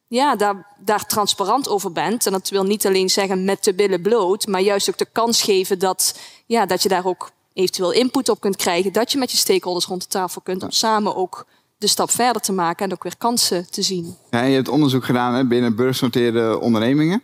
[0.08, 2.26] ja, daar, daar transparant over bent.
[2.26, 5.42] En dat wil niet alleen zeggen met de billen bloot, maar juist ook de kans
[5.42, 8.94] geven dat, ja, dat je daar ook eventueel input op kunt krijgen.
[8.94, 11.46] Dat je met je stakeholders rond de tafel kunt om samen ook
[11.78, 14.16] de stap verder te maken en ook weer kansen te zien.
[14.30, 17.22] Ja, je hebt onderzoek gedaan hè, binnen beursgenoteerde ondernemingen.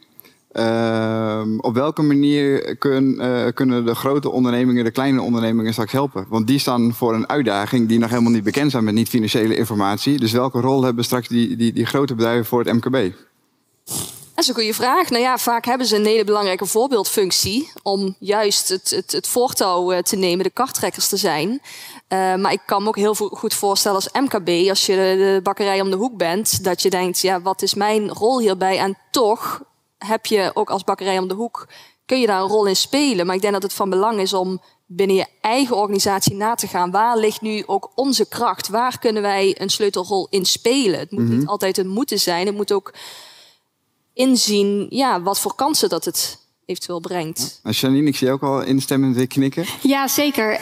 [0.53, 6.25] Uh, op welke manier kun, uh, kunnen de grote ondernemingen de kleine ondernemingen straks helpen?
[6.29, 10.19] Want die staan voor een uitdaging die nog helemaal niet bekend zijn met niet-financiële informatie.
[10.19, 13.13] Dus welke rol hebben straks die, die, die grote bedrijven voor het MKB?
[14.35, 15.09] Dat is een goede vraag.
[15.09, 19.91] Nou ja, vaak hebben ze een hele belangrijke voorbeeldfunctie om juist het, het, het voortouw
[19.91, 21.49] eh, te nemen, de karttrekkers te zijn.
[21.49, 21.59] Uh,
[22.35, 25.89] maar ik kan me ook heel goed voorstellen als MKB, als je de, bakkerij om
[25.89, 28.77] de hoek bent, dat je denkt, ja, wat is mijn rol hierbij?
[28.77, 29.61] En toch
[29.97, 31.67] heb je ook als bakkerij om de hoek,
[32.05, 33.25] kun je daar een rol in spelen.
[33.25, 36.67] Maar ik denk dat het van belang is om binnen je eigen organisatie na te
[36.67, 36.91] gaan.
[36.91, 38.67] Waar ligt nu ook onze kracht?
[38.67, 40.99] Waar kunnen wij een sleutelrol in spelen?
[40.99, 41.37] Het moet mm -hmm.
[41.37, 42.45] niet altijd een moeten zijn.
[42.45, 42.93] Het moet ook
[44.13, 47.59] inzien ja, wat voor kansen dat het eventueel brengt.
[47.63, 47.71] Ja.
[47.71, 49.65] Janine, ik zie ook al instemmend weer knikken.
[49.81, 50.59] Ja, zeker.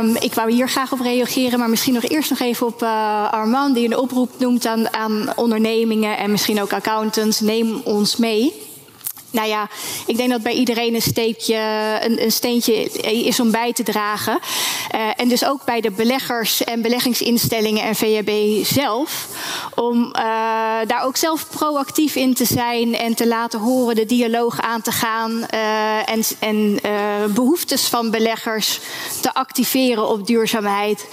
[0.00, 3.32] Um, ik wou hier graag op reageren, maar misschien nog eerst nog even op uh,
[3.32, 7.40] Armand, die een oproep noemt aan, aan ondernemingen en misschien ook accountants.
[7.40, 8.52] Neem ons mee.
[9.34, 9.68] Nou ja,
[10.06, 11.54] ik denk dat bij iedereen een,
[12.04, 14.38] een, een steentje is om bij te dragen.
[14.94, 19.28] Uh, en dus ook bij de beleggers en beleggingsinstellingen en VHB zelf.
[19.74, 20.12] Om uh,
[20.86, 24.92] daar ook zelf proactief in te zijn en te laten horen, de dialoog aan te
[24.92, 25.46] gaan.
[25.54, 26.80] Uh, en en
[27.34, 28.80] behoeftes van beleggers
[29.20, 31.08] te activeren op duurzaamheid.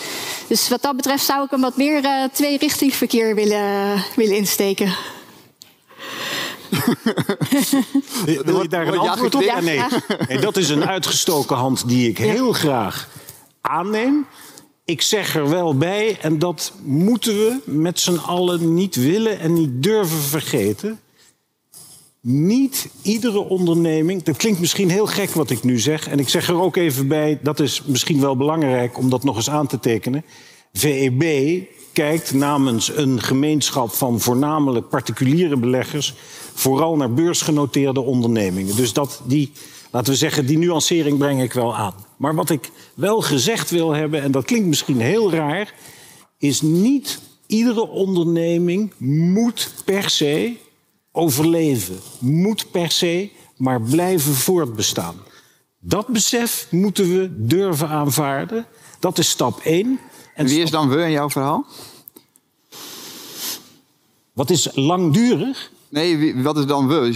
[0.48, 4.96] Dus wat dat betreft zou ik een wat meer twee-richtingverkeer willen, willen insteken.
[8.46, 9.42] Wil je daar een antwoord op?
[9.42, 9.82] Ja, nee.
[10.28, 10.40] nee.
[10.40, 13.10] Dat is een uitgestoken hand die ik heel graag
[13.62, 14.26] aanneem.
[14.86, 19.54] Ik zeg er wel bij, en dat moeten we met z'n allen niet willen en
[19.54, 21.00] niet durven vergeten.
[22.22, 26.48] Niet iedere onderneming, dat klinkt misschien heel gek wat ik nu zeg, en ik zeg
[26.48, 29.80] er ook even bij, dat is misschien wel belangrijk om dat nog eens aan te
[29.80, 30.26] tekenen.
[30.74, 31.24] VEB
[31.94, 36.14] kijkt namens een gemeenschap van voornamelijk particuliere beleggers
[36.62, 38.76] vooral naar beursgenoteerde ondernemingen.
[38.76, 39.52] Dus dat die,
[39.92, 41.94] laten we zeggen, die nuancering breng ik wel aan.
[42.18, 45.74] Maar wat ik wel gezegd wil hebben, en dat klinkt misschien heel raar,
[46.38, 50.56] is niet iedere onderneming moet per se
[51.12, 55.16] overleven, moet per se maar blijven voortbestaan.
[55.80, 58.66] Dat besef moeten we durven aanvaarden.
[59.00, 60.00] Dat is stap 1.
[60.36, 61.66] En wie is dan we in jouw verhaal?
[64.34, 65.72] Wat is langdurig?
[65.92, 67.14] Nee, wat is dan we?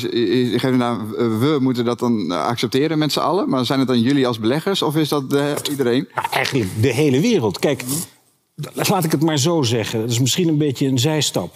[0.59, 0.99] Geef nou,
[1.39, 3.49] we moeten dat dan accepteren met z'n allen.
[3.49, 6.07] Maar zijn het dan jullie als beleggers of is dat de, iedereen?
[6.15, 7.59] Ja, eigenlijk de hele wereld.
[7.59, 7.83] Kijk,
[8.73, 9.99] laat ik het maar zo zeggen.
[9.99, 11.53] Dat is misschien een beetje een zijstap.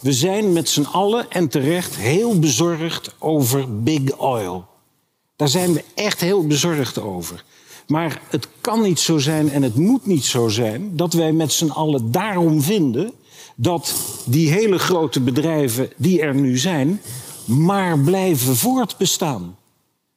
[0.00, 4.66] We zijn met z'n allen en terecht heel bezorgd over big oil.
[5.36, 7.44] Daar zijn we echt heel bezorgd over.
[7.86, 11.52] Maar het kan niet zo zijn en het moet niet zo zijn dat wij met
[11.52, 13.12] z'n allen daarom vinden
[13.60, 13.94] dat
[14.24, 17.00] die hele grote bedrijven die er nu zijn,
[17.44, 19.56] maar blijven voortbestaan.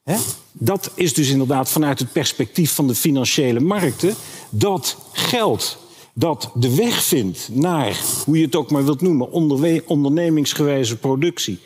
[0.03, 0.17] He?
[0.51, 4.15] Dat is dus inderdaad vanuit het perspectief van de financiële markten
[4.49, 5.77] dat geld
[6.13, 9.31] dat de weg vindt naar, hoe je het ook maar wilt noemen,
[9.87, 11.59] ondernemingsgewijze productie,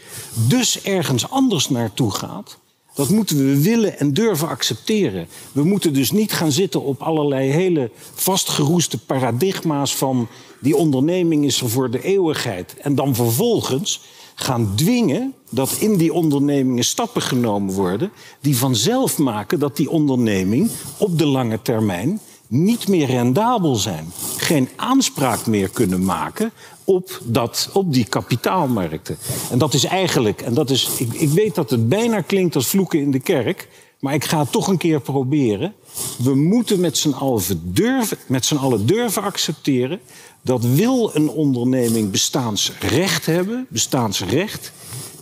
[0.48, 2.58] dus ergens anders naartoe gaat.
[2.96, 5.28] Dat moeten we willen en durven accepteren.
[5.52, 10.28] We moeten dus niet gaan zitten op allerlei hele vastgeroeste paradigma's van
[10.60, 12.76] die onderneming is er voor de eeuwigheid.
[12.82, 14.02] En dan vervolgens
[14.36, 20.70] gaan dwingen dat in die ondernemingen stappen genomen worden die vanzelf maken dat die onderneming
[20.98, 24.12] op de lange termijn niet meer rendabel zijn.
[24.38, 26.52] Geen aanspraak meer kunnen maken
[26.86, 29.18] op, dat, op die kapitaalmarkten.
[29.52, 32.68] En dat is eigenlijk, en dat is, ik, ik weet dat het bijna klinkt als
[32.68, 33.68] vloeken in de kerk,
[34.00, 35.74] maar ik ga het toch een keer proberen.
[36.18, 40.00] We moeten met z'n allen durven, met z'n allen durven accepteren
[40.46, 44.72] dat wil een onderneming bestaansrecht hebben, bestaansrecht,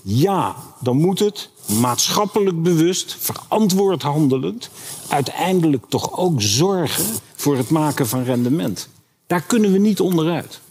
[0.02, 1.50] ja, dan moet het
[1.80, 4.70] maatschappelijk bewust, verantwoord handelend,
[5.08, 8.90] uiteindelijk toch ook zorgen voor het maken van rendement.
[9.28, 10.62] Daar kunnen we niet onderuit.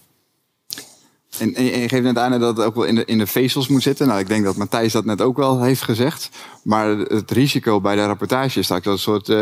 [1.43, 3.69] En, en, je geeft net aan dat het ook wel in de, in de vezels
[3.69, 4.07] moet zitten.
[4.07, 6.31] Nou, ik denk dat Matthijs dat net ook wel heeft gezegd.
[6.63, 9.37] Maar het risico bij de rapportage is dat het een soort uh,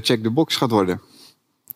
[0.00, 1.00] check-the-box gaat worden.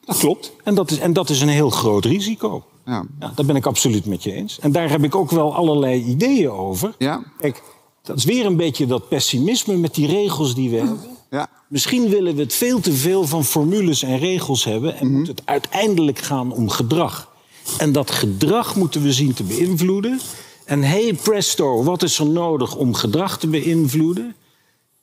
[0.05, 0.53] Dat klopt.
[0.65, 2.65] En dat, is, en dat is een heel groot risico.
[2.85, 3.05] Ja.
[3.21, 3.33] ja.
[3.35, 4.59] Dat ben ik absoluut met je eens.
[4.59, 6.95] En daar heb ik ook wel allerlei ideeën over.
[6.99, 7.23] Ja.
[7.39, 7.63] Kijk,
[8.03, 11.01] dat is weer een beetje dat pessimisme met die regels die we hebben.
[11.31, 11.49] Ja.
[11.69, 15.27] Misschien willen we het veel te veel van formules en regels hebben en mm moet
[15.27, 17.30] het uiteindelijk gaan om gedrag.
[17.79, 20.21] En dat gedrag moeten we zien te beïnvloeden.
[20.65, 24.35] En hey presto, wat is er nodig om gedrag te beïnvloeden?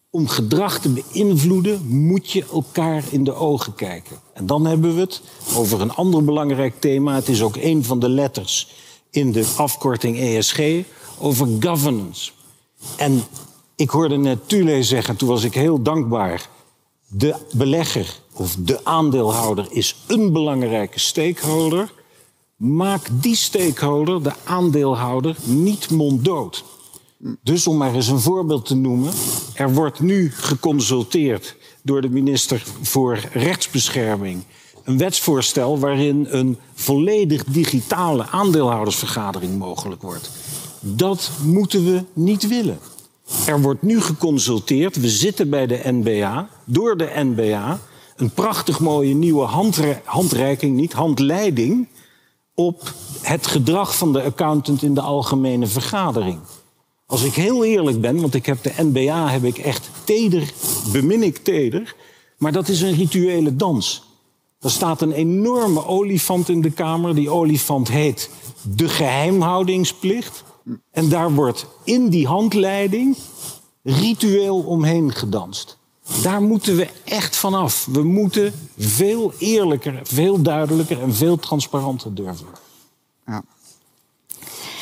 [0.09, 4.17] Om gedrag te beïnvloeden moet je elkaar in de ogen kijken.
[4.33, 5.21] En dan hebben we het
[5.55, 7.15] over een ander belangrijk thema.
[7.15, 8.67] Het is ook een van de letters
[9.09, 10.59] in de afkorting ESG
[11.19, 12.31] over governance.
[12.95, 13.23] En
[13.75, 16.49] ik hoorde net Tule zeggen, toen was ik heel dankbaar.
[17.07, 21.93] De belegger of de aandeelhouder is een belangrijke stakeholder.
[22.57, 26.63] Maak die stakeholder, de aandeelhouder, niet monddood.
[27.43, 29.13] Dus om maar eens een voorbeeld te noemen.
[29.53, 34.43] Er wordt nu geconsulteerd door de minister voor Rechtsbescherming.
[34.83, 40.29] Een wetsvoorstel waarin een volledig digitale aandeelhoudersvergadering mogelijk wordt.
[40.79, 42.79] Dat moeten we niet willen.
[43.45, 44.95] Er wordt nu geconsulteerd.
[44.95, 46.49] We zitten bij de NBA.
[46.65, 47.79] Door de NBA.
[48.15, 49.45] Een prachtig mooie nieuwe
[50.03, 51.87] handreiking, niet handleiding.
[52.59, 56.39] Op het gedrag van de accountant in de algemene vergadering.
[57.05, 60.53] Als ik heel eerlijk ben, want ik heb de NBA heb ik echt teder,
[60.91, 61.95] bemin ik teder.
[62.37, 64.03] Maar dat is een rituele dans.
[64.59, 67.15] Er staat een enorme olifant in de kamer.
[67.15, 68.29] Die olifant heet
[68.75, 70.43] de geheimhoudingsplicht.
[70.91, 73.17] En daar wordt in die handleiding
[73.83, 75.77] ritueel omheen gedanst.
[76.23, 77.85] Daar moeten we echt vanaf.
[77.91, 82.47] We moeten veel eerlijker, veel duidelijker en veel transparanter durven.
[83.25, 83.43] Ja.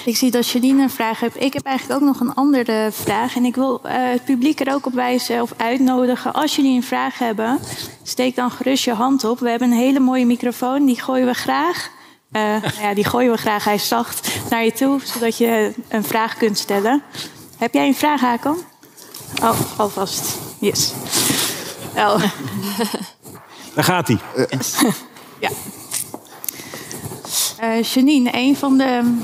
[0.05, 1.41] Ik zie dat Janine een vraag heeft.
[1.41, 3.35] Ik heb eigenlijk ook nog een andere vraag.
[3.35, 6.33] En ik wil uh, het publiek er ook op wijzen of uitnodigen.
[6.33, 7.59] Als jullie een vraag hebben,
[8.03, 9.39] steek dan gerust je hand op.
[9.39, 10.85] We hebben een hele mooie microfoon.
[10.85, 11.89] Die gooien we graag.
[12.31, 14.99] Uh, ja, die gooien we graag, hij is zacht, naar je toe.
[15.03, 17.01] Zodat je een vraag kunt stellen.
[17.57, 18.57] Heb jij een vraag, Hakon?
[19.41, 20.38] Oh, alvast.
[20.65, 20.93] Yes.
[21.95, 22.23] Oh.
[23.75, 24.19] Daar gaat hij.
[24.49, 24.84] Yes.
[25.39, 25.49] Ja.
[27.63, 29.17] Uh, Janine, een van de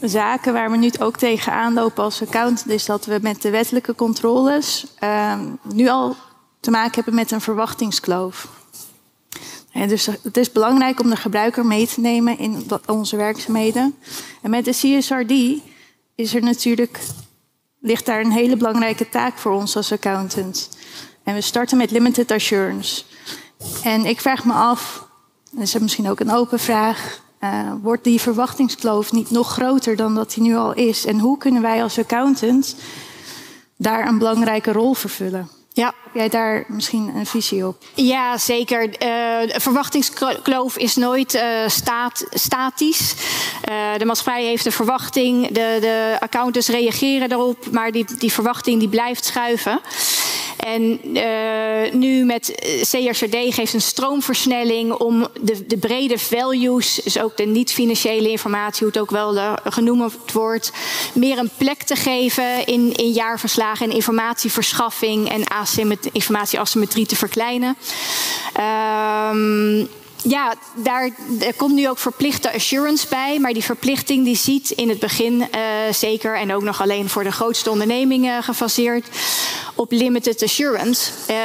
[0.00, 2.68] zaken waar we nu ook tegenaan lopen als accountant...
[2.68, 6.16] is dat we met de wettelijke controles uh, nu al
[6.60, 8.48] te maken hebben met een verwachtingskloof.
[9.72, 13.94] En dus het is belangrijk om de gebruiker mee te nemen in onze werkzaamheden.
[14.42, 15.62] En met de CSRD
[16.14, 17.00] is er natuurlijk,
[17.86, 20.68] ligt daar een hele belangrijke taak voor ons als accountant.
[21.22, 23.02] En we starten met limited assurance.
[23.82, 25.08] En ik vraag me af,
[25.50, 30.14] dat is misschien ook een open vraag, uh, wordt die verwachtingskloof niet nog groter dan
[30.14, 31.06] dat die nu al is?
[31.06, 32.76] En hoe kunnen wij als accountant
[33.76, 35.48] daar een belangrijke rol vervullen?
[35.76, 35.94] Ja.
[36.04, 37.76] Heb jij daar misschien een visie op?
[37.94, 38.82] Ja, zeker.
[39.02, 43.14] Uh, verwachtingskloof is nooit uh, staat, statisch.
[43.68, 48.78] Uh, de maatschappij heeft een verwachting, de, de accountants reageren daarop, maar die, die verwachting
[48.78, 49.80] die blijft schuiven.
[50.56, 57.36] En uh, nu met CRCD geeft een stroomversnelling om de, de brede values, dus ook
[57.36, 60.72] de niet-financiële informatie, hoe het ook wel de, genoemd wordt,
[61.14, 65.44] meer een plek te geven in, in jaarverslagen en informatieverschaffing en
[66.12, 67.76] informatieasymmetrie te verkleinen.
[69.32, 69.88] Um,
[70.22, 73.38] ja, daar er komt nu ook verplichte assurance bij.
[73.38, 75.46] Maar die verplichting die ziet in het begin uh,
[75.92, 76.36] zeker...
[76.36, 79.06] en ook nog alleen voor de grootste ondernemingen gefaseerd...
[79.74, 81.10] op limited assurance.
[81.30, 81.36] Uh,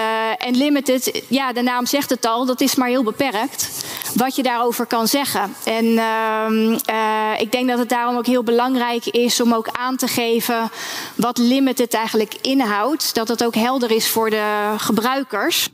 [0.48, 3.70] en limited, ja, de naam zegt het al, dat is maar heel beperkt...
[4.16, 5.56] wat je daarover kan zeggen.
[5.64, 9.42] En uh, ik denk dat het daarom ook heel belangrijk is...
[9.42, 10.72] om ook aan te geven
[11.16, 13.16] wat limited eigenlijk inhoudt.
[13.16, 15.70] Dat het ook helder is voor de gebruikers...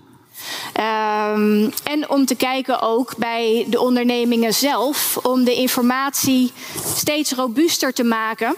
[1.33, 6.51] Um, en om te kijken ook bij de ondernemingen zelf, om de informatie
[6.95, 8.55] steeds robuuster te maken.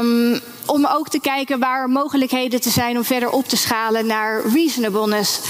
[0.00, 4.42] Um, om ook te kijken waar mogelijkheden te zijn om verder op te schalen naar
[4.46, 5.40] reasonableness.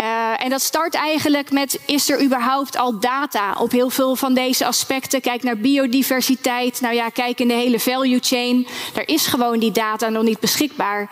[0.00, 4.34] Uh, en dat start eigenlijk met: is er überhaupt al data op heel veel van
[4.34, 5.20] deze aspecten?
[5.20, 6.80] Kijk naar biodiversiteit.
[6.80, 8.66] Nou ja, kijk in de hele value chain.
[8.94, 11.10] Er is gewoon die data nog niet beschikbaar.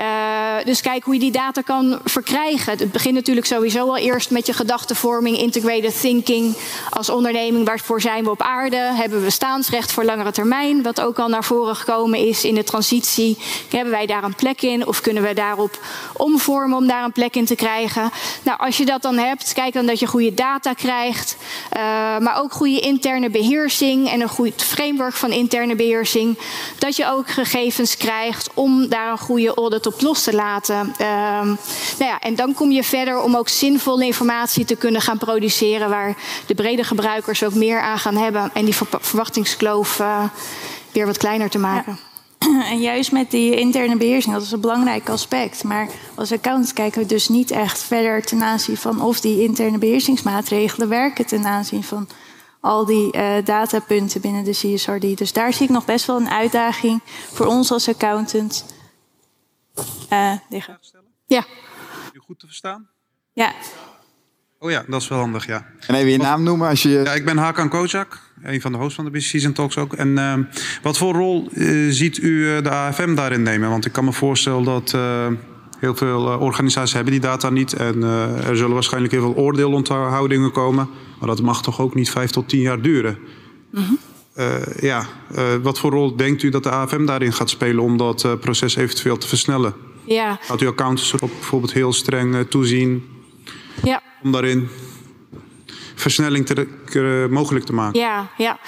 [0.00, 2.78] Uh, dus kijk hoe je die data kan verkrijgen.
[2.78, 6.56] Het begint natuurlijk sowieso al eerst met je gedachtenvorming, integrated thinking.
[6.90, 8.76] Als onderneming, waarvoor zijn we op aarde?
[8.76, 10.82] Hebben we staansrecht voor langere termijn?
[10.82, 13.38] Wat ook al naar voren gekomen is in de transitie.
[13.70, 14.86] Hebben wij daar een plek in?
[14.86, 15.78] Of kunnen we daarop
[16.12, 18.10] omvormen om daar een plek in te krijgen?
[18.42, 21.36] Nou, als je dat dan hebt, kijk dan dat je goede data krijgt,
[21.76, 21.80] uh,
[22.18, 26.38] maar ook goede interne beheersing en een goed framework van interne beheersing.
[26.78, 30.94] Dat je ook gegevens krijgt om daar een goede audit op los te laten.
[31.00, 31.06] Uh,
[31.98, 35.88] nou ja, en dan kom je verder om ook zinvolle informatie te kunnen gaan produceren
[35.88, 40.24] waar de brede gebruikers ook meer aan gaan hebben en die verwachtingskloof uh,
[40.92, 41.98] weer wat kleiner te maken.
[42.00, 42.05] Ja.
[42.72, 45.64] En juist met die interne beheersing, dat is een belangrijk aspect.
[45.64, 49.78] Maar als accountants kijken we dus niet echt verder ten aanzien van of die interne
[49.78, 52.08] beheersingsmaatregelen werken ten aanzien van
[52.60, 55.18] al die uh, datapunten binnen de CSRD.
[55.18, 58.74] Dus daar zie ik nog best wel een uitdaging voor ons als accountant.
[60.12, 60.80] Uh, liggen.
[61.26, 61.44] Ja.
[62.12, 62.88] U goed te verstaan?
[63.32, 63.52] Ja.
[64.58, 65.66] Oh ja, dat is wel handig, ja.
[65.86, 66.88] En even je naam noemen als je...
[66.88, 69.92] Ja, ik ben Hakan Kozak, een van de hosts van de Business Season Talks ook.
[69.92, 70.34] En uh,
[70.82, 73.70] wat voor rol uh, ziet u de AFM daarin nemen?
[73.70, 75.26] Want ik kan me voorstellen dat uh,
[75.78, 77.72] heel veel organisaties hebben die data niet.
[77.72, 78.02] En
[78.46, 80.88] er zullen waarschijnlijk heel veel oordeelonthoudingen komen.
[81.18, 83.18] Maar dat mag toch ook niet vijf tot tien jaar duren?
[83.70, 83.98] Mm -hmm.
[84.80, 85.06] ja,
[85.62, 89.18] wat voor rol denkt u dat de AFM daarin gaat spelen om dat proces eventueel
[89.18, 89.74] te versnellen?
[90.04, 90.38] Ja.
[90.40, 93.15] Gaat u accountants erop bijvoorbeeld heel streng toezien?
[93.82, 94.02] Ja.
[94.22, 94.68] Om daarin
[95.94, 98.00] versnelling te, mogelijk te maken.
[98.00, 98.58] Ja, ja.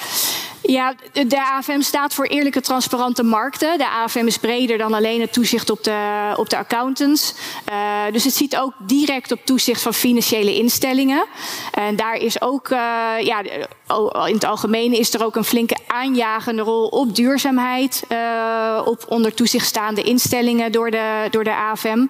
[0.70, 3.78] Ja, de AFM staat voor eerlijke, transparante markten.
[3.78, 7.34] De AFM is breder dan alleen het toezicht op de, op de accountants.
[7.70, 11.26] Uh, dus het ziet ook direct op toezicht van financiële instellingen.
[11.72, 12.78] En daar is ook, uh,
[13.20, 13.42] ja,
[14.26, 18.02] in het algemeen is er ook een flinke aanjagende rol op duurzaamheid.
[18.08, 22.06] Uh, op onder toezicht staande instellingen door de, door de AFM.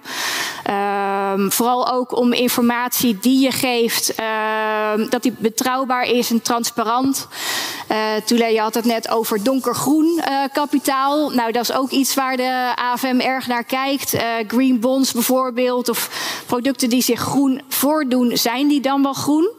[1.49, 4.13] vooral ook om informatie die je geeft,
[5.09, 7.27] dat die betrouwbaar is en transparant.
[7.91, 8.15] Uh,
[8.51, 11.29] je had het net over donkergroen uh, kapitaal.
[11.29, 14.13] Nou, dat is ook iets waar de AFM erg naar kijkt.
[14.13, 16.09] Uh, green bonds bijvoorbeeld, of
[16.45, 19.49] producten die zich groen voordoen, zijn die dan wel groen?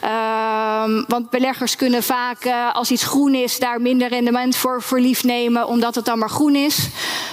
[0.00, 5.24] Ehm, want beleggers kunnen vaak, als iets groen is, daar minder rendement voor, voor lief
[5.24, 6.88] nemen, omdat het dan maar groen is.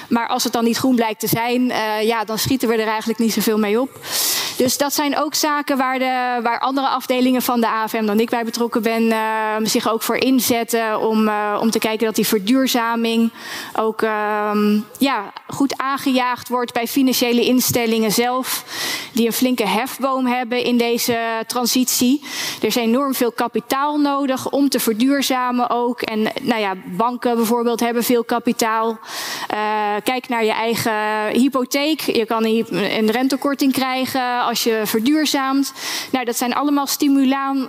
[0.09, 3.19] Maar als het dan niet groen blijkt te zijn, ja, dan schieten we er eigenlijk
[3.19, 3.89] niet zoveel mee op.
[4.59, 8.29] Dus dat zijn ook zaken waar, de, waar andere afdelingen van de AFM dan ik
[8.29, 12.27] bij betrokken ben, uh, zich ook voor inzetten om, uh, om te kijken dat die
[12.27, 13.31] verduurzaming
[13.75, 14.51] ook uh,
[14.97, 18.63] ja, goed aangejaagd wordt bij financiële instellingen zelf,
[19.13, 22.23] die een flinke hefboom hebben in deze transitie.
[22.61, 26.01] Er is enorm veel kapitaal nodig om te verduurzamen ook.
[26.01, 28.89] En nou ja, banken bijvoorbeeld hebben veel kapitaal.
[29.53, 29.57] Uh,
[30.03, 32.01] kijk naar je eigen hypotheek.
[32.01, 35.73] Je kan een rentekorting krijgen als je verduurzaamt.
[36.11, 36.87] Nou, dat zijn allemaal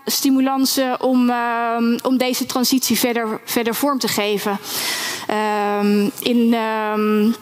[0.05, 4.59] stimulansen om, uh, om deze transitie verder, verder vorm te geven.
[5.31, 7.33] Uh, in ehm,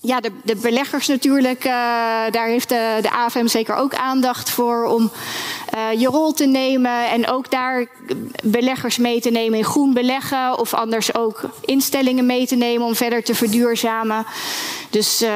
[0.00, 1.72] ja, de, de, beleggers natuurlijk, uh,
[2.30, 5.10] daar heeft de, de AFM zeker ook aandacht voor om
[5.76, 7.86] uh, je rol te nemen en ook daar
[8.44, 12.94] beleggers mee te nemen in groen beleggen of anders ook instellingen mee te nemen om
[12.94, 14.24] verder te verduurzamen.
[14.90, 15.28] Dus uh,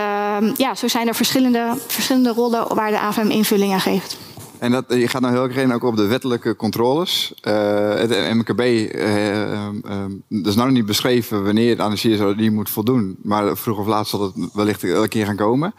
[0.57, 4.17] ja, zo zijn er verschillende, verschillende rollen waar de AFM invulling aan geeft.
[4.61, 7.33] En dat, je gaat nou heel erg ook op de wettelijke controles.
[7.43, 12.71] Uh, het MKB, uh, uh, dat is nog niet beschreven wanneer de CSO die moet
[12.71, 13.17] voldoen.
[13.23, 15.75] Maar vroeg of laat zal het wellicht elke keer gaan komen.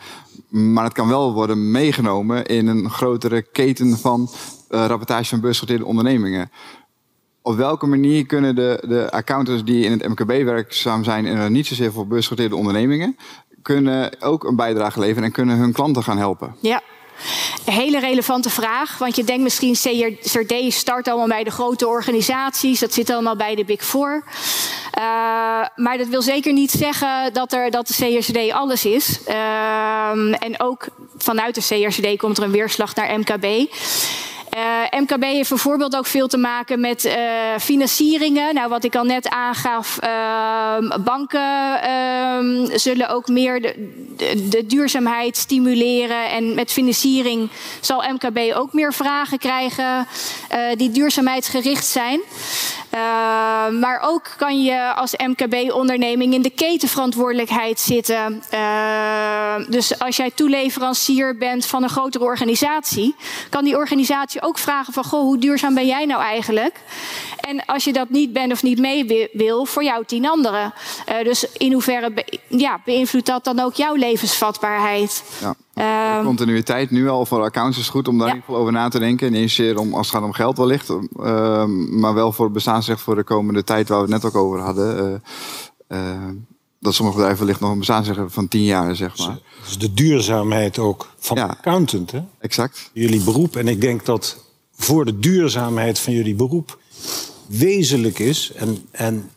[0.52, 4.30] Maar het kan wel worden meegenomen in een grotere keten van
[4.70, 6.52] uh, rapportage van beursgenoteerde ondernemingen.
[7.42, 11.68] Op welke manier kunnen de, de accountants die in het MKB werkzaam zijn en niet
[11.68, 13.18] zozeer voor beursgenoteerde ondernemingen,
[13.62, 16.56] kunnen ook een bijdrage leveren en kunnen hun klanten gaan helpen?
[16.60, 16.82] Ja,
[17.66, 19.74] een hele relevante vraag, want je denkt misschien
[20.22, 24.24] CRD start allemaal bij de grote organisaties, dat zit allemaal bij de Big Four.
[25.02, 25.08] Uh,
[25.76, 29.20] maar dat wil zeker niet zeggen dat, er, dat de CRD alles is.
[29.28, 30.88] Uh, en ook
[31.18, 33.46] vanuit de CRD komt er een weerslag naar MKB.
[34.58, 37.14] Uh, MKB heeft bijvoorbeeld ook veel te maken met uh,
[37.60, 38.54] financieringen.
[38.54, 45.38] Nou, wat ik al net aangaf, uh, banken ehm, zullen ook meer de, de, duurzaamheid
[45.38, 46.30] stimuleren.
[46.30, 47.50] En met financiering
[47.82, 50.08] zal MKB ook meer vragen krijgen
[50.50, 52.20] eh, die duurzaamheidsgericht zijn.
[52.94, 53.00] Uh,
[53.80, 58.44] maar ook kan je als MKB-onderneming in de ketenverantwoordelijkheid zitten.
[59.70, 63.16] Dus als jij toeleverancier bent van een grotere organisatie,
[63.50, 66.80] kan die organisatie ook vragen van, goh, hoe duurzaam ben jij nou eigenlijk?
[67.40, 70.74] En als je dat niet bent of niet mee wil, voor jou tien anderen.
[71.10, 75.24] Uh, dus in hoeverre be ja, beïnvloedt dat dan ook jouw levensvatbaarheid?
[75.40, 75.56] Ja.
[76.18, 78.34] Um, continuïteit nu al voor accounts is goed om daar ja.
[78.34, 79.32] in ieder geval over na te denken.
[79.32, 83.02] Niet zozeer om, als het gaat om geld wellicht, uh, maar wel voor het bestaansrecht
[83.02, 85.22] voor de komende tijd waar we het net ook over hadden.
[85.88, 85.98] Uh,
[86.82, 89.40] dat sommige bedrijven wellicht nog een bestaansrecht hebben van tien jaar, zeg maar.
[89.66, 92.22] Dus de duurzaamheid ook van ja, accountant, hè?
[92.40, 92.90] Exact.
[92.94, 93.56] Jullie beroep.
[93.56, 96.80] En ik denk dat voor de duurzaamheid van jullie beroep
[97.48, 98.52] wezenlijk is.
[98.56, 99.30] En, en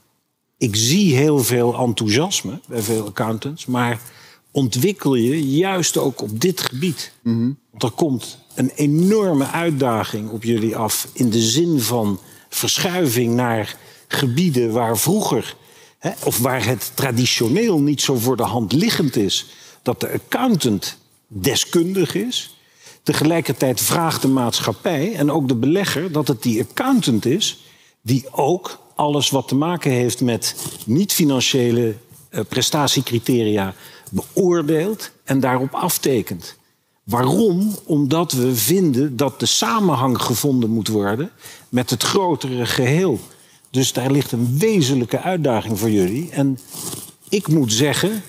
[0.56, 4.00] ik zie heel veel enthousiasme bij veel accountants, maar
[4.50, 7.12] ontwikkel je juist ook op dit gebied.
[7.22, 7.58] Mm -hmm.
[7.70, 13.76] Want er komt een enorme uitdaging op jullie af in de zin van verschuiving naar
[14.08, 15.56] gebieden waar vroeger,
[16.24, 19.46] of waar het traditioneel niet zo voor de hand liggend is,
[19.82, 20.96] dat de accountant
[21.26, 22.56] deskundig is.
[23.02, 27.64] Tegelijkertijd vraagt de maatschappij en ook de belegger dat het die accountant is
[28.02, 31.94] die ook alles wat te maken heeft met niet-financiële
[32.30, 33.74] uh, prestatiecriteria
[34.10, 36.56] beoordeelt en daarop aftekent.
[37.04, 37.76] Waarom?
[37.84, 41.30] Omdat we vinden dat de samenhang gevonden moet worden
[41.68, 43.20] met het grotere geheel.
[43.74, 46.30] Dus daar ligt een wezenlijke uitdaging voor jullie.
[46.30, 46.58] En
[47.28, 48.22] ik moet zeggen,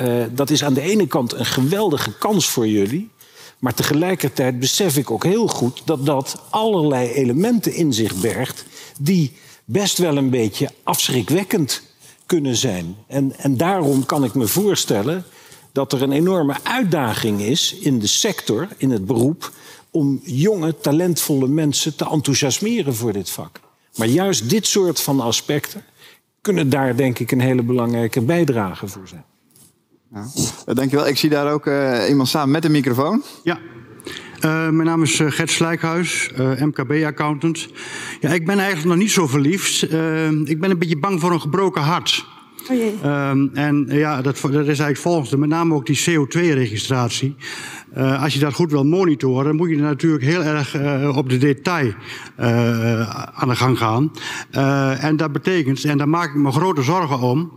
[0.00, 3.10] uh, dat is aan de ene kant een geweldige kans voor jullie.
[3.58, 8.64] Maar tegelijkertijd besef ik ook heel goed dat dat allerlei elementen in zich bergt
[9.00, 9.32] die
[9.64, 11.82] best wel een beetje afschrikwekkend
[12.26, 12.96] kunnen zijn.
[13.06, 15.24] En, en daarom kan ik me voorstellen
[15.72, 19.52] dat er een enorme uitdaging is in de sector, in het beroep,
[19.90, 23.60] om jonge, talentvolle mensen te enthousiasmeren voor dit vak.
[23.98, 25.84] Maar juist dit soort van aspecten
[26.40, 29.24] kunnen daar denk ik een hele belangrijke bijdrage voor zijn.
[30.12, 30.24] Ja.
[30.74, 31.06] Dankjewel.
[31.06, 33.22] Ik zie daar ook uh, iemand staan met een microfoon.
[33.42, 33.58] Ja,
[34.44, 37.68] uh, mijn naam is uh, Gert Slijkhuis, uh, MKB-accountant.
[38.20, 39.82] Ja, ik ben eigenlijk nog niet zo verliefd.
[40.44, 42.26] ik ben een beetje bang voor een gebroken hart.
[42.70, 43.04] Oh.
[43.04, 47.36] Ehm, en ja, dat, dat is eigenlijk volgens de, met name ook die CO2-registratie.
[47.96, 51.38] Uh, als je dat goed wil monitoren, moet je natuurlijk heel erg uh, op de
[51.38, 51.92] detail
[52.40, 54.12] uh, aan de gang gaan.
[55.00, 57.52] en dat betekent, en daar maak ik me grote zorgen om,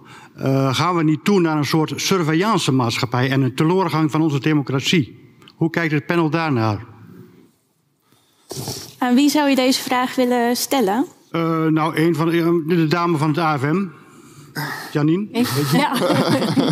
[0.71, 5.19] gaan we niet toe naar een soort surveillance maatschappij en een teleurgang van onze democratie.
[5.55, 6.85] Hoe kijkt het panel daarnaar?
[8.97, 11.05] Aan wie zou je deze vraag willen stellen?
[11.69, 13.85] nou, een van de, de dame van het AFM.
[14.91, 15.27] Janine?
[15.31, 15.45] Ja.
[15.73, 15.91] ja.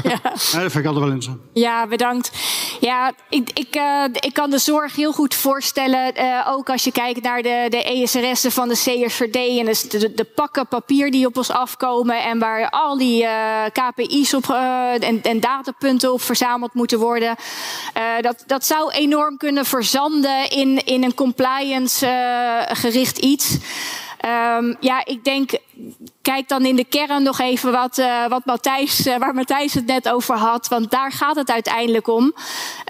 [0.03, 0.19] ja.
[0.23, 1.39] Dat vind ik altijd wel interessant.
[1.53, 2.31] Ja, bedankt.
[2.79, 6.21] Ja, ik, ik, uh, ik kan de zorg heel goed voorstellen.
[6.21, 10.13] Uh, ook als je kijkt naar de, de ESRS'en van de CSRD en de, de,
[10.13, 12.23] de, pakken papier die op ons afkomen.
[12.23, 14.49] En waar al die uh, eh, KPI's op,
[14.99, 17.35] en, en datapunten op verzameld moeten worden.
[18.21, 22.07] dat, dat zou enorm kunnen verzanden in, in een compliance
[22.69, 23.57] gericht iets.
[24.25, 25.51] Um, ja, ik denk,
[26.21, 29.85] kijk dan in de kern nog even wat, uh, wat Matthijs, uh, waar Matthijs het
[29.85, 30.67] net over had.
[30.67, 32.33] Want daar gaat het uiteindelijk om.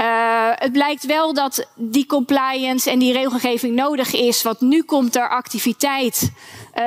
[0.01, 4.41] Uh, het blijkt wel dat die compliance en die regelgeving nodig is.
[4.41, 6.32] Want nu komt er activiteit.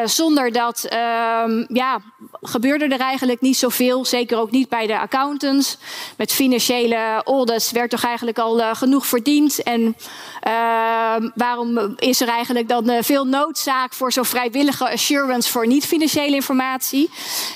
[0.04, 2.00] Zonder dat, ehm, ja,
[2.42, 4.04] gebeurde er eigenlijk niet zoveel.
[4.04, 5.78] Zeker ook niet bij de accountants.
[6.16, 9.62] Met financiële audits werd toch eigenlijk al genoeg verdiend.
[9.62, 9.96] En
[10.40, 17.10] ehm, waarom is er eigenlijk dan veel noodzaak voor zo'n vrijwillige assurance voor niet-financiële informatie.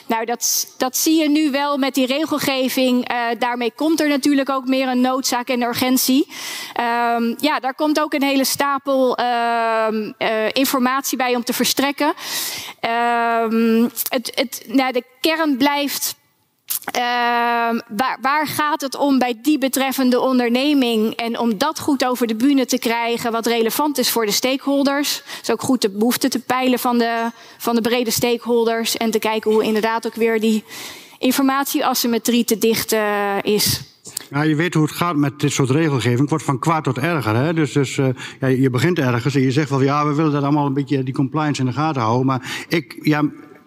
[0.06, 3.08] Nou, dat, dat zie je nu wel met die regelgeving.
[3.38, 6.26] Daarmee komt er natuurlijk ook meer een noodzaak en urgentie.
[7.16, 9.18] Um, ja, daar komt ook een hele stapel
[10.52, 12.14] informatie bij om te verstrekken.
[12.80, 16.14] Um, het, het, nou, de kern blijft
[16.96, 17.02] uh,
[17.88, 21.14] waar, waar, gaat het om bij die betreffende onderneming?
[21.14, 25.22] En om dat goed over de bühne te krijgen, wat relevant is voor de stakeholders.
[25.42, 28.96] is ook goed de behoeften te peilen van de, van de brede stakeholders.
[28.96, 30.64] En te kijken hoe inderdaad ook weer die
[31.18, 33.80] informatieasymmetrie te dicht uh, is.
[34.30, 36.20] Ja, je weet hoe het gaat met dit soort regelgeving.
[36.20, 37.34] Het wordt van kwaad tot erger.
[37.34, 37.54] Hè?
[37.54, 38.08] Dus, dus uh,
[38.40, 41.02] ja, je begint ergens en je zegt wel, ja, we willen dat allemaal een beetje
[41.02, 42.26] die compliance in de gaten houden.
[42.26, 43.22] Maar ik, ja,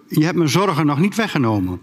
[0.07, 1.79] je hebt mijn zorgen nog niet weggenomen.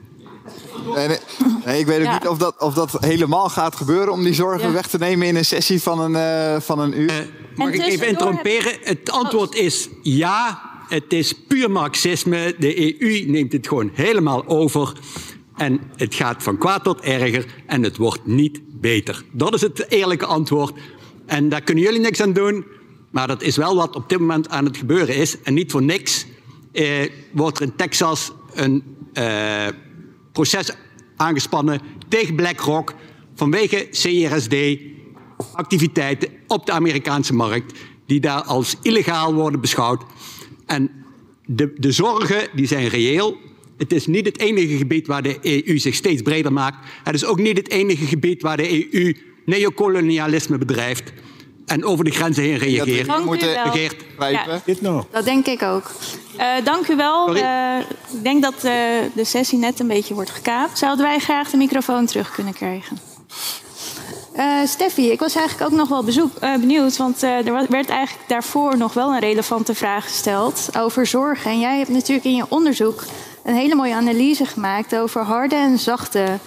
[0.95, 1.19] Nee,
[1.65, 4.73] nee, ik weet ook niet of dat, of dat helemaal gaat gebeuren om die zorgen
[4.73, 7.11] weg te nemen in een sessie van een, uh, van een uur.
[7.11, 8.73] Uh, mag ik even interromperen?
[8.83, 10.61] Het antwoord is ja.
[10.89, 12.55] Het is puur marxisme.
[12.59, 14.93] De EU neemt het gewoon helemaal over.
[15.57, 19.25] En het gaat van kwaad tot erger en het wordt niet beter.
[19.33, 20.79] Dat is het eerlijke antwoord.
[21.27, 22.67] En daar kunnen jullie niks aan doen.
[23.11, 25.43] Maar dat is wel wat op dit moment aan het gebeuren is.
[25.43, 26.27] En niet voor niks
[26.73, 28.83] eh, wordt er in Texas een
[29.15, 29.67] uh,
[30.33, 30.71] proces
[31.17, 32.95] aangespannen tegen BlackRock
[33.35, 40.03] vanwege CRSD-activiteiten op de Amerikaanse markt, die daar als illegaal worden beschouwd.
[40.67, 40.91] En
[41.47, 43.37] de, de zorgen die zijn reëel.
[43.77, 46.77] Het is niet het enige gebied waar de EU zich steeds breder maakt.
[47.05, 51.13] Het is ook niet het enige gebied waar de EU neocolonialisme bedrijft
[51.67, 53.07] en over de grenzen heen reageert.
[53.07, 53.97] Dat reageert.
[54.19, 55.91] Ja, dat denk ik ook.
[56.39, 57.37] Uh, dank u wel.
[57.37, 57.79] Uh,
[58.13, 58.63] ik denk dat uh,
[59.15, 60.79] de sessie net een beetje wordt gekaapt.
[60.79, 62.99] Zouden wij graag de microfoon terug kunnen krijgen?
[64.67, 68.93] Steffi, ik was eigenlijk ook nog wel bezoek, benieuwd, want er werd eigenlijk daarvoor nog
[68.93, 71.45] wel een relevante vraag gesteld over zorg.
[71.45, 73.05] En jij hebt natuurlijk in je onderzoek
[73.47, 76.39] een hele mooie analyse gemaakt over harde en zachte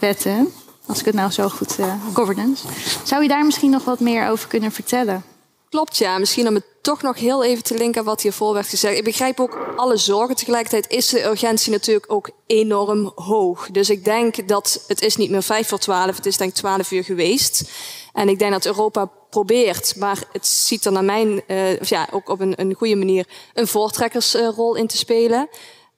[0.00, 0.52] wetten.
[0.86, 2.66] Als ik het nou zo goed uh, governance.
[3.04, 5.24] Zou je daar misschien nog wat meer over kunnen vertellen?
[5.68, 6.18] Klopt, ja.
[6.18, 8.98] Misschien om het toch nog heel even te linken wat hiervoor werd gezegd.
[8.98, 10.36] Ik begrijp ook alle zorgen.
[10.36, 13.70] Tegelijkertijd is de urgentie natuurlijk ook enorm hoog.
[13.70, 16.16] Dus ik denk dat het is niet meer vijf voor twaalf.
[16.16, 17.70] Het is denk ik twaalf uur geweest.
[18.12, 22.08] En ik denk dat Europa probeert, maar het ziet er naar mijn, uh, of ja,
[22.10, 25.48] ook op een, een goede manier een voortrekkersrol in te spelen.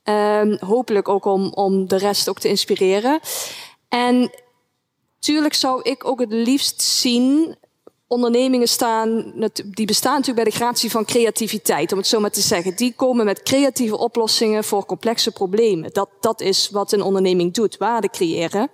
[0.05, 3.21] Um, hopelijk ook om, om de rest ook te inspireren.
[3.89, 4.31] En
[5.23, 7.57] Tuurlijk zou ik ook het liefst zien
[8.07, 9.33] ondernemingen staan,
[9.65, 12.77] die bestaan natuurlijk bij de gratie van creativiteit, om het zo maar te zeggen.
[12.77, 15.93] Die komen met creatieve oplossingen voor complexe problemen.
[15.93, 18.71] Dat, dat is wat een onderneming doet, waarde creëren.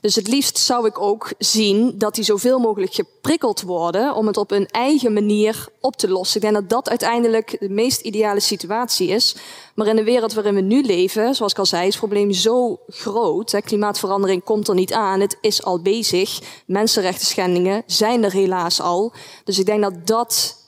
[0.00, 4.36] Dus het liefst zou ik ook zien dat die zoveel mogelijk geprikkeld worden om het
[4.36, 6.36] op hun eigen manier op te lossen.
[6.36, 9.36] Ik denk dat dat uiteindelijk de meest ideale situatie is.
[9.74, 12.32] Maar in de wereld waarin we nu leven, zoals ik al zei, is het probleem
[12.32, 13.60] zo groot.
[13.64, 16.40] Klimaatverandering komt er niet aan, het is al bezig.
[16.66, 19.12] Mensenrechten schendingen zijn er helaas al.
[19.44, 20.64] Dus ik denk dat dat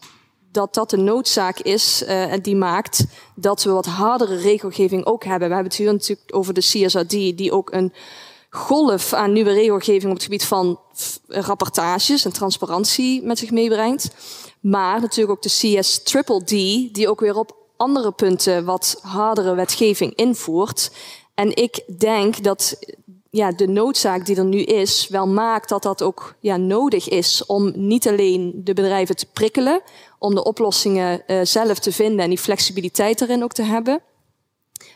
[0.52, 5.24] dat dat de noodzaak is uh, en die maakt dat we wat hardere regelgeving ook
[5.24, 5.48] hebben.
[5.48, 7.92] We hebben het hier natuurlijk over de CSRD, die ook een
[8.50, 10.80] golf aan nieuwe regelgeving op het gebied van
[11.26, 14.10] rapportages en transparantie met zich meebrengt.
[14.60, 16.48] Maar natuurlijk ook de CS Triple D,
[16.94, 20.90] die ook weer op andere punten wat hardere wetgeving invoert.
[21.34, 22.78] En ik denk dat
[23.30, 27.46] ja, de noodzaak die er nu is, wel maakt dat dat ook ja, nodig is
[27.46, 29.80] om niet alleen de bedrijven te prikkelen,
[30.18, 34.00] om de oplossingen uh, zelf te vinden en die flexibiliteit erin ook te hebben.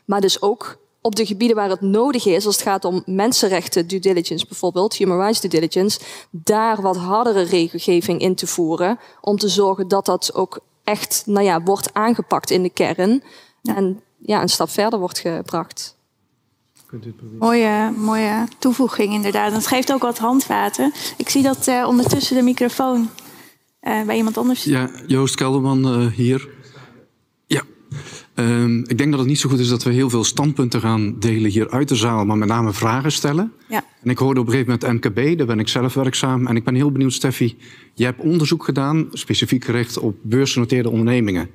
[0.04, 3.86] Maar dus ook op de gebieden waar het nodig is, als het gaat om mensenrechten
[3.86, 6.00] due diligence bijvoorbeeld, human rights due diligence,
[6.30, 11.46] daar wat hardere regelgeving in te voeren, om te zorgen dat dat ook echt nou
[11.46, 13.22] ja, wordt aangepakt in de kern
[13.62, 15.96] en ja, een stap verder wordt gebracht.
[17.38, 19.52] Mooie, mooie toevoeging inderdaad.
[19.52, 20.92] Dat geeft ook wat handvaten.
[21.16, 23.10] Ik zie dat uh, ondertussen de microfoon
[23.82, 24.64] uh, bij iemand anders.
[24.64, 26.48] Ja, Joost Kelderman uh, hier.
[27.46, 27.62] Ja,
[28.34, 31.18] um, ik denk dat het niet zo goed is dat we heel veel standpunten gaan
[31.18, 33.52] delen hier uit de zaal, maar met name vragen stellen.
[33.68, 33.84] Ja.
[34.02, 36.46] En ik hoorde op een gegeven moment MKB, daar ben ik zelf werkzaam.
[36.46, 37.56] En ik ben heel benieuwd, Steffi,
[37.94, 41.50] je hebt onderzoek gedaan, specifiek gericht op beursgenoteerde ondernemingen.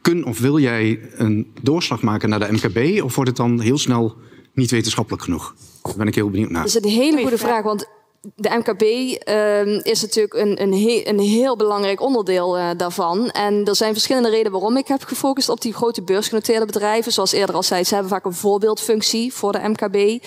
[0.00, 3.78] Kun of wil jij een doorslag maken naar de MKB, of wordt het dan heel
[3.78, 4.16] snel
[4.54, 5.54] niet wetenschappelijk genoeg?
[5.82, 6.62] Daar ben ik heel benieuwd naar.
[6.62, 7.88] Dat is een hele goede vraag, want
[8.34, 13.30] de MKB uh, is natuurlijk een, een, een, heel belangrijk onderdeel uh, daarvan.
[13.30, 17.12] En er zijn verschillende redenen waarom ik heb gefocust op die grote beursgenoteerde bedrijven.
[17.12, 20.24] Zoals eerder al zei, ze hebben vaak een voorbeeldfunctie voor de MKB.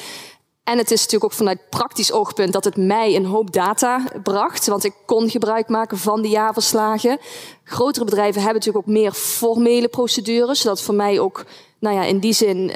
[0.63, 4.67] En het is natuurlijk ook vanuit praktisch oogpunt dat het mij een hoop data bracht.
[4.67, 7.19] Want ik kon gebruik maken van die jaarverslagen.
[7.63, 10.61] Grotere bedrijven hebben natuurlijk ook meer formele procedures.
[10.61, 11.45] Zodat voor mij ook
[11.86, 12.75] nou ja, in die zin uh,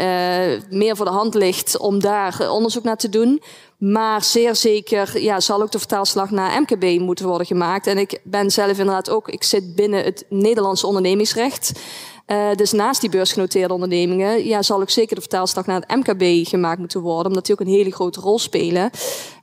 [0.69, 3.41] meer voor de hand ligt om daar onderzoek naar te doen.
[3.77, 7.87] Maar zeer zeker ja, zal ook de vertaalslag naar MKB moeten worden gemaakt.
[7.87, 11.71] En ik ben zelf inderdaad ook, ik zit binnen het Nederlandse ondernemingsrecht.
[12.31, 16.47] Uh, dus naast die beursgenoteerde ondernemingen ja, zal ook zeker de vertaalslag naar het MKB
[16.47, 18.89] gemaakt moeten worden, omdat die ook een hele grote rol spelen.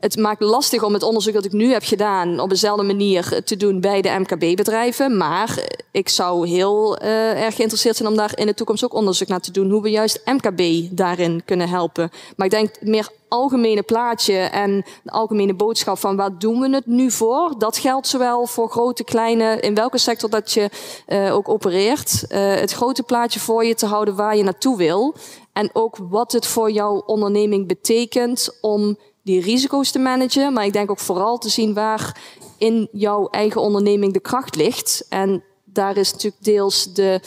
[0.00, 3.56] Het maakt lastig om het onderzoek dat ik nu heb gedaan op dezelfde manier te
[3.56, 5.16] doen bij de MKB-bedrijven.
[5.16, 5.58] Maar
[5.90, 9.40] ik zou heel uh, erg geïnteresseerd zijn om daar in de toekomst ook onderzoek naar
[9.40, 12.10] te doen, hoe we juist MKB daarin kunnen helpen.
[12.36, 16.86] Maar ik denk meer algemene plaatje en de algemene boodschap van waar doen we het
[16.86, 17.54] nu voor?
[17.58, 20.70] Dat geldt zowel voor grote, kleine, in welke sector dat je
[21.08, 22.24] uh, ook opereert.
[22.28, 25.14] Uh, het grote plaatje voor je te houden waar je naartoe wil.
[25.52, 30.52] En ook wat het voor jouw onderneming betekent om die risico's te managen.
[30.52, 32.20] Maar ik denk ook vooral te zien waar
[32.58, 35.06] in jouw eigen onderneming de kracht ligt.
[35.08, 37.20] En daar is natuurlijk deels de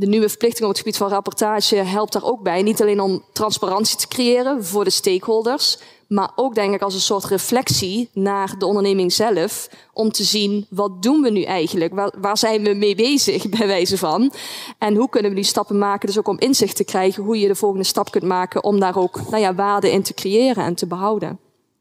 [0.00, 2.62] de nieuwe verplichting op het gebied van rapportage helpt daar ook bij.
[2.62, 5.78] Niet alleen om transparantie te creëren voor de stakeholders,
[6.08, 9.68] maar ook denk ik als een soort reflectie naar de onderneming zelf.
[9.92, 11.94] Om te zien, wat doen we nu eigenlijk?
[11.94, 14.32] Waar, waar zijn we mee bezig, bij wijze van?
[14.78, 16.06] En hoe kunnen we die stappen maken?
[16.06, 18.96] Dus ook om inzicht te krijgen hoe je de volgende stap kunt maken om daar
[18.96, 21.38] ook nou ja, waarde in te creëren en te behouden.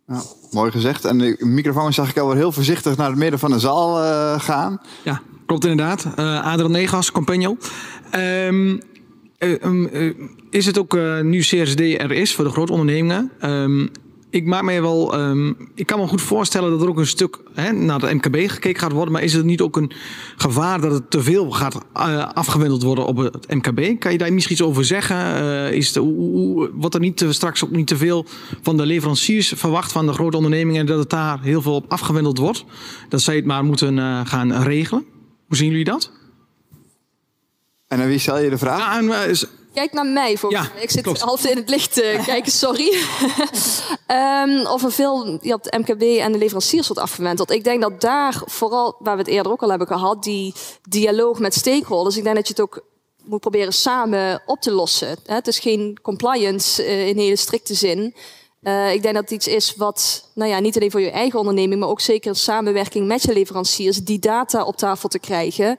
[0.07, 1.05] Ja, mooi gezegd.
[1.05, 4.03] En de microfoon zag ik al wel heel voorzichtig naar het midden van de zaal
[4.03, 4.81] uh, gaan.
[5.03, 6.07] Ja, klopt inderdaad.
[6.19, 7.59] Uh, Adrian Negas, Compagnon.
[8.15, 8.79] Um,
[10.49, 13.31] is het ook nu CSD er is voor de grote ondernemingen?
[13.41, 13.91] Um,
[14.31, 15.19] ik maak me wel.
[15.19, 18.35] Um, ik kan me goed voorstellen dat er ook een stuk hè, naar de MKB
[18.35, 19.13] gekeken gaat worden.
[19.13, 19.91] Maar is het niet ook een
[20.37, 21.77] gevaar dat het te veel gaat
[22.33, 23.99] afgewendeld worden op het MKB?
[23.99, 25.73] Kan je daar misschien iets over zeggen?
[25.73, 25.97] Is
[26.73, 28.25] wordt er niet te, straks ook niet te veel
[28.61, 31.91] van de leveranciers verwacht van de grote ondernemingen en dat het daar heel veel op
[31.91, 32.65] afgewendeld wordt?
[33.09, 35.05] Dat zij het maar moeten gaan regelen?
[35.47, 36.18] Hoe zien jullie dat?
[37.89, 38.79] En aan wie stel je de vraag?
[38.79, 39.37] Ja, en,
[39.73, 40.37] Kijk naar mij.
[40.37, 41.21] Volgens ja, ik zit klopt.
[41.21, 42.97] half in het licht te kijken, sorry.
[44.07, 47.51] um, of er veel op de MKB en de leveranciers wordt afgewendeld.
[47.51, 50.53] Ik denk dat daar vooral, waar we het eerder ook al hebben gehad, die
[50.89, 52.17] dialoog met stakeholders.
[52.17, 52.83] Ik denk dat je het ook
[53.23, 55.17] moet proberen samen op te lossen.
[55.25, 58.15] Het is geen compliance uh, in hele strikte zin.
[58.61, 61.39] Uh, ik denk dat het iets is wat, nou ja, niet alleen voor je eigen
[61.39, 65.77] onderneming, maar ook zeker in samenwerking met je leveranciers, die data op tafel te krijgen.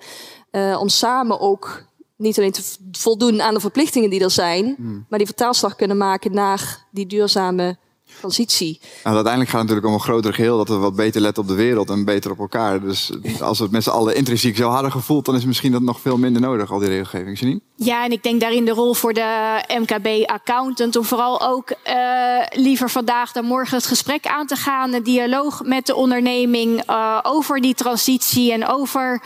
[0.52, 1.88] Uh, om samen ook
[2.20, 2.62] niet alleen te
[2.92, 5.06] voldoen aan de verplichtingen die er zijn, hmm.
[5.08, 7.78] maar die vertaalslag kunnen maken naar die duurzame
[8.20, 8.78] transitie.
[8.80, 11.48] Nou, uiteindelijk gaat het natuurlijk om een groter geheel, dat we wat beter letten op
[11.48, 12.80] de wereld en beter op elkaar.
[12.80, 13.10] Dus
[13.40, 16.00] als we het met z'n allen intrinsiek zo harder gevoeld, dan is misschien dat nog
[16.00, 17.38] veel minder nodig, al die regelgeving.
[17.38, 17.60] Janine?
[17.82, 22.90] Ja, en ik denk daarin de rol voor de MKB-accountant om vooral ook uh, liever
[22.90, 27.60] vandaag dan morgen het gesprek aan te gaan, een dialoog met de onderneming uh, over
[27.60, 29.22] die transitie en over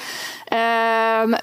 [0.53, 1.35] uh,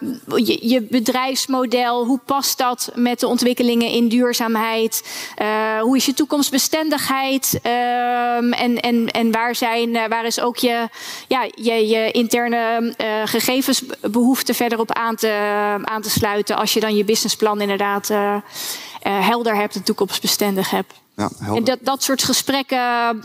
[0.45, 2.05] je, je, bedrijfsmodel.
[2.05, 5.03] Hoe past dat met de ontwikkelingen in duurzaamheid?
[5.41, 7.40] Uh, hoe is je toekomstbestendigheid?
[7.61, 10.89] Ehm, en, en, en waar, zijn, waar is ook je,
[11.27, 12.93] ja, je, je interne
[13.25, 15.29] gegevensbehoeften verder op aan te,
[15.83, 18.17] aan te sluiten als je dan je businessplan inderdaad uh,
[19.07, 20.93] uh, helder hebt en toekomstbestendig hebt.
[21.15, 21.29] Ja.
[21.55, 22.77] En dat, dat soort gesprekken,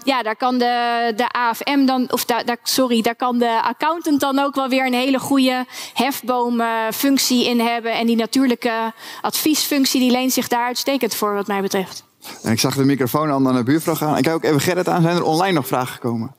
[0.05, 4.21] ja, daar kan de, de AFM dan, of daar, daar, sorry, daar kan de accountant
[4.21, 5.65] dan ook wel weer een hele goede
[5.95, 7.93] hefboomfunctie in hebben.
[7.93, 12.05] En die natuurlijke adviesfunctie, die leent zich daar uitstekend voor, wat mij betreft.
[12.43, 14.17] En ik zag de microfoon al naar de buurvrouw gaan.
[14.17, 15.03] Ik kijk ook even Gerrit aan.
[15.03, 16.35] Zijn er online nog vragen gekomen?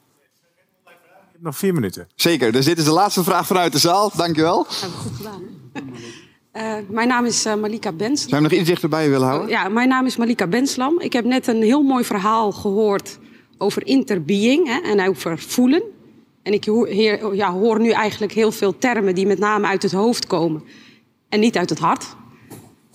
[1.40, 2.08] Nog vier minuten.
[2.16, 2.52] Zeker.
[2.52, 4.12] Dus dit is de laatste vraag vanuit de zaal.
[4.16, 4.66] Dankjewel.
[4.70, 5.42] Hebben we goed gedaan.
[6.54, 8.30] Uh, mijn naam is uh, Malika Benslam.
[8.30, 9.50] Zou je nog iets dichterbij willen houden?
[9.50, 11.00] Ja, mijn naam is Malika Benslam.
[11.00, 13.20] Ik heb net een heel mooi verhaal gehoord
[13.58, 15.84] over interbeing hè, en over voelen.
[16.44, 19.84] En ik hoor, heer, ja, hoor nu eigenlijk heel veel termen die met name uit
[19.84, 20.64] het hoofd komen
[21.30, 22.16] en niet uit het hart.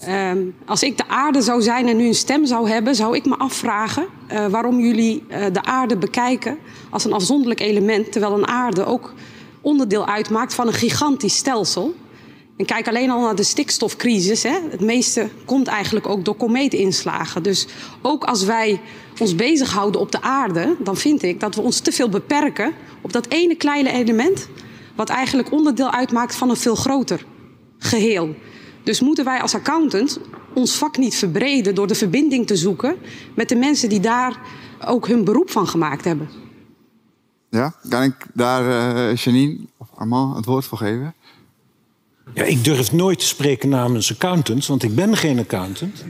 [0.09, 3.25] Um, als ik de aarde zou zijn en nu een stem zou hebben, zou ik
[3.25, 6.59] me afvragen uh, waarom jullie uh, de aarde bekijken
[6.91, 9.15] als een afzonderlijk element, terwijl een aarde ook
[9.61, 11.95] onderdeel uitmaakt van een gigantisch stelsel.
[12.57, 14.43] En kijk alleen al naar de stikstofcrisis.
[14.43, 14.59] Hè.
[14.71, 17.43] Het meeste komt eigenlijk ook door komeetinslagen.
[17.43, 17.67] Dus
[18.03, 18.81] ook als wij
[19.21, 23.13] ons bezighouden op de aarde, dan vind ik dat we ons te veel beperken op
[23.13, 24.49] dat ene kleine element,
[24.95, 27.25] wat eigenlijk onderdeel uitmaakt van een veel groter
[27.79, 28.35] geheel.
[28.85, 30.21] Dus moeten wij als accountant
[30.55, 32.97] ons vak niet verbreden door de verbinding te zoeken
[33.35, 34.41] met de mensen die daar
[34.87, 36.29] ook hun beroep van gemaakt hebben.
[37.49, 41.15] Ja, kan ik daar uh, Janine of Armand het woord voor geven?
[42.35, 46.05] Ja, ik durf nooit te spreken namens accountants, want ik ben geen accountant.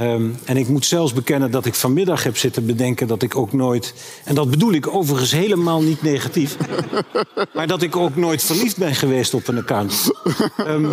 [0.00, 3.52] Um, en ik moet zelfs bekennen dat ik vanmiddag heb zitten bedenken dat ik ook
[3.52, 3.94] nooit.
[4.24, 6.56] En dat bedoel ik overigens helemaal niet negatief.
[7.54, 10.10] maar dat ik ook nooit verliefd ben geweest op een accountant.
[10.58, 10.90] Um,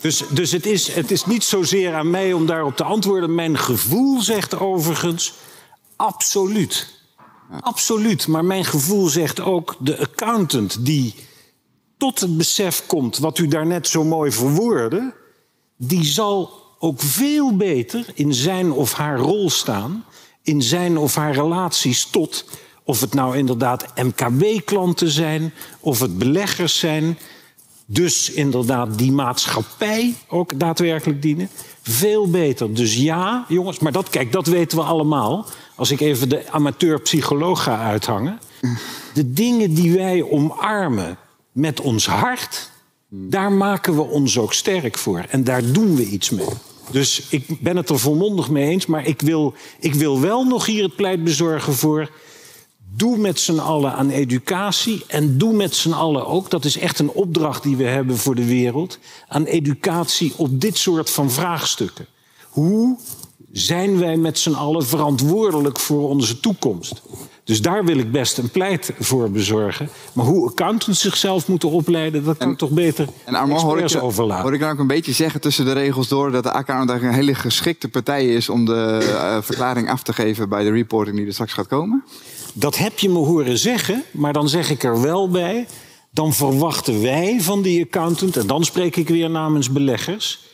[0.00, 3.34] dus dus het, is, het is niet zozeer aan mij om daarop te antwoorden.
[3.34, 5.34] Mijn gevoel zegt overigens
[5.96, 6.98] absoluut.
[7.60, 8.26] Absoluut.
[8.26, 11.14] Maar mijn gevoel zegt ook de accountant die
[12.00, 15.14] tot het besef komt wat u daarnet zo mooi verwoordde,
[15.76, 20.04] die zal ook veel beter in zijn of haar rol staan,
[20.42, 22.44] in zijn of haar relaties tot,
[22.84, 27.18] of het nou inderdaad MKB-klanten zijn, of het beleggers zijn,
[27.86, 31.48] dus inderdaad die maatschappij ook daadwerkelijk dienen.
[31.82, 32.74] Veel beter.
[32.74, 35.46] Dus ja, jongens, maar dat, kijk, dat weten we allemaal.
[35.74, 38.38] Als ik even de amateur-psycholoog ga uithangen.
[39.14, 41.18] De dingen die wij omarmen
[41.52, 42.70] met ons hart,
[43.08, 45.24] daar maken we ons ook sterk voor.
[45.28, 46.48] En daar doen we iets mee.
[46.90, 48.86] Dus ik ben het er volmondig mee eens.
[48.86, 52.10] Maar ik wil, ik wil wel nog hier het pleit bezorgen voor.
[52.96, 55.04] Doe met z'n allen aan educatie.
[55.06, 58.34] En doe met z'n allen ook, dat is echt een opdracht die we hebben voor
[58.34, 58.98] de wereld.
[59.28, 62.06] Aan educatie op dit soort van vraagstukken.
[62.48, 62.98] Hoe
[63.52, 67.02] zijn wij met z'n allen verantwoordelijk voor onze toekomst?
[67.50, 69.88] Dus daar wil ik best een pleit voor bezorgen.
[70.12, 74.02] Maar hoe accountants zichzelf moeten opleiden, dat kan en, toch beter en Armand, hoor ik,
[74.02, 74.42] overlaten.
[74.42, 76.30] Hoor ik nou ook een beetje zeggen tussen de regels door...
[76.30, 78.48] dat de accountant een hele geschikte partij is...
[78.48, 82.04] om de uh, verklaring af te geven bij de reporting die er straks gaat komen?
[82.52, 85.66] Dat heb je me horen zeggen, maar dan zeg ik er wel bij...
[86.10, 88.36] dan verwachten wij van die accountant...
[88.36, 90.48] en dan spreek ik weer namens beleggers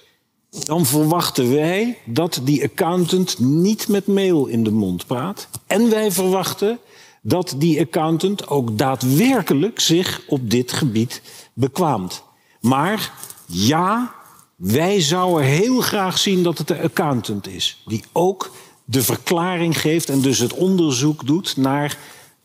[0.65, 5.49] dan verwachten wij dat die accountant niet met mail in de mond praat.
[5.67, 6.79] En wij verwachten
[7.27, 11.23] dat die accountant ook daadwerkelijk zich op dit gebied
[11.53, 12.23] bekwaamt.
[12.61, 13.13] Maar
[13.47, 14.15] ja,
[14.57, 17.83] wij zouden heel graag zien dat het de accountant is.
[17.87, 18.51] Die ook
[18.85, 21.99] de verklaring geeft en dus het onderzoek doet naar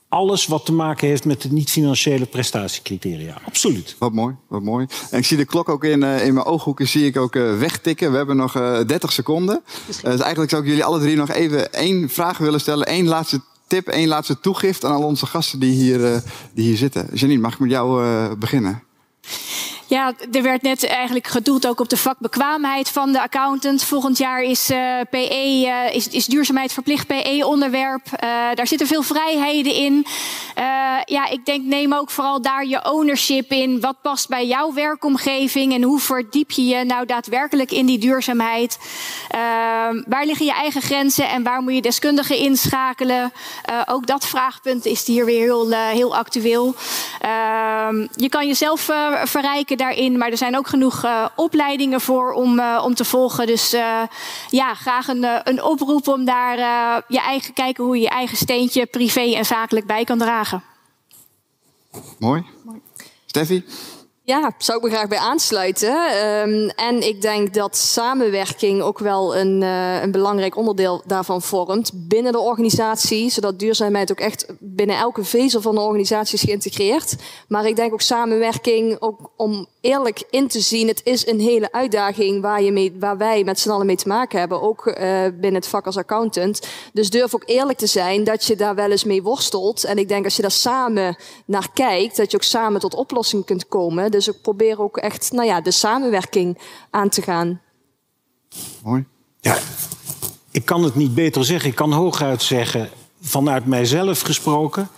[0.10, 3.42] alles wat te maken heeft met de niet-financiële prestatiecriteria.
[3.46, 3.96] Absoluut.
[4.00, 4.88] Wat mooi, wat mooi.
[5.10, 7.60] En ik zie de klok ook in, uh, in mijn ooghoeken zie ik ook uh,
[7.60, 8.12] wegtikken.
[8.12, 9.62] We hebben nog uh, 30 seconden.
[9.88, 12.94] dus eigenlijk zou ik jullie alle drie nog even één vraag willen stellen.
[12.94, 17.08] Eén laatste tip, één laatste toegift aan al onze gasten die hier, die hier zitten.
[17.14, 18.84] Janine, mag ik met jou beginnen?
[19.92, 23.84] Ja, er werd net eigenlijk gedoeld ook op de vakbekwaamheid van de accountant.
[23.84, 28.06] Volgend jaar is, uh, PE, uh, is, duurzaamheid verplicht PE-onderwerp.
[28.06, 28.20] Uh,
[28.54, 30.06] daar zitten veel vrijheden in.
[31.06, 33.80] ja, ik denk neem ook vooral daar je ownership in.
[33.80, 38.80] Wat past bij jouw werkomgeving en hoe verdiep je je nou daadwerkelijk in die duurzaamheid?
[40.08, 43.32] waar liggen je eigen grenzen en waar moet je deskundigen inschakelen?
[43.86, 46.76] ook dat vraagpunt is hier weer heel, heel actueel.
[48.16, 48.90] je kan jezelf
[49.24, 50.18] verrijken daarin.
[50.18, 53.48] Maar er zijn ook genoeg uh, opleidingen voor om, uh, om te volgen.
[53.48, 54.02] Dus uh,
[54.50, 56.58] ja, graag een, een oproep om daar
[57.08, 60.64] je eigen kijken hoe je je eigen steentje privé en zakelijk bij kan dragen.
[62.20, 62.46] Mooi.
[62.64, 62.82] Mooi.
[63.26, 63.66] Steffi?
[64.24, 66.26] Ja, zou ik me graag bij aansluiten.
[66.28, 71.92] Um, en ik denk dat samenwerking ook wel een, uh, een belangrijk onderdeel daarvan vormt
[71.94, 77.16] binnen de organisatie, zodat duurzaamheid ook echt binnen elke vezel van de organisatie is geïntegreerd.
[77.48, 81.72] Maar ik denk ook samenwerking ook om eerlijk in te zien, het is een hele
[81.72, 84.96] uitdaging waar, je mee, waar wij met z'n allen mee te maken hebben, ook uh,
[85.24, 86.68] binnen het vak als accountant.
[86.94, 89.84] Dus durf ook eerlijk te zijn dat je daar wel eens mee worstelt.
[89.84, 93.46] En ik denk als je daar samen naar kijkt, dat je ook samen tot oplossingen
[93.46, 94.12] kunt komen.
[94.12, 96.58] Dus ik probeer ook echt nou ja, de samenwerking
[96.90, 97.62] aan te gaan.
[98.84, 99.06] Mooi.
[99.40, 99.58] Ja,
[100.52, 101.70] ik kan het niet beter zeggen.
[101.70, 102.90] Ik kan hooguit zeggen,
[103.22, 104.90] vanuit mijzelf gesproken,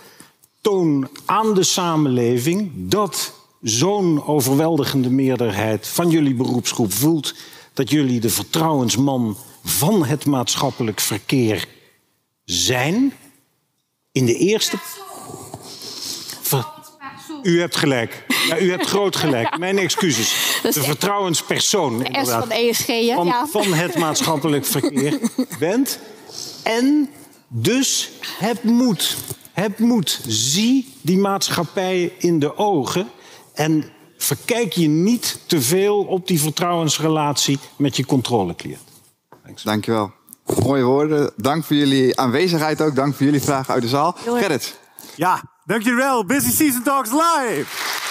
[0.60, 7.34] toon aan de samenleving dat zo'n overweldigende meerderheid van jullie beroepsgroep voelt
[7.72, 11.68] dat jullie de vertrouwensman van het maatschappelijk verkeer
[12.44, 13.12] zijn.
[14.12, 14.76] In de eerste.
[17.42, 18.24] U hebt gelijk.
[18.46, 19.58] Ja, u hebt groot gelijk.
[19.58, 20.58] Mijn excuses.
[20.62, 21.98] De vertrouwenspersoon.
[21.98, 22.86] De S van ESG?
[23.14, 23.46] Van, ja.
[23.46, 25.18] van het maatschappelijk verkeer
[25.58, 25.98] bent.
[26.62, 27.10] En
[27.48, 29.16] dus heb moed.
[29.52, 30.20] Heb moed.
[30.26, 33.08] Zie die maatschappij in de ogen.
[33.54, 33.84] En
[34.16, 38.92] verkijk je niet te veel op die vertrouwensrelatie met je controlecliënt.
[39.62, 40.12] Dankjewel.
[40.62, 41.32] Mooie woorden.
[41.36, 42.94] Dank voor jullie aanwezigheid ook.
[42.94, 44.16] Dank voor jullie vragen uit de zaal.
[44.24, 44.78] Gerrit.
[45.14, 46.24] Ja, dankjewel.
[46.24, 48.03] Busy Season Talks live.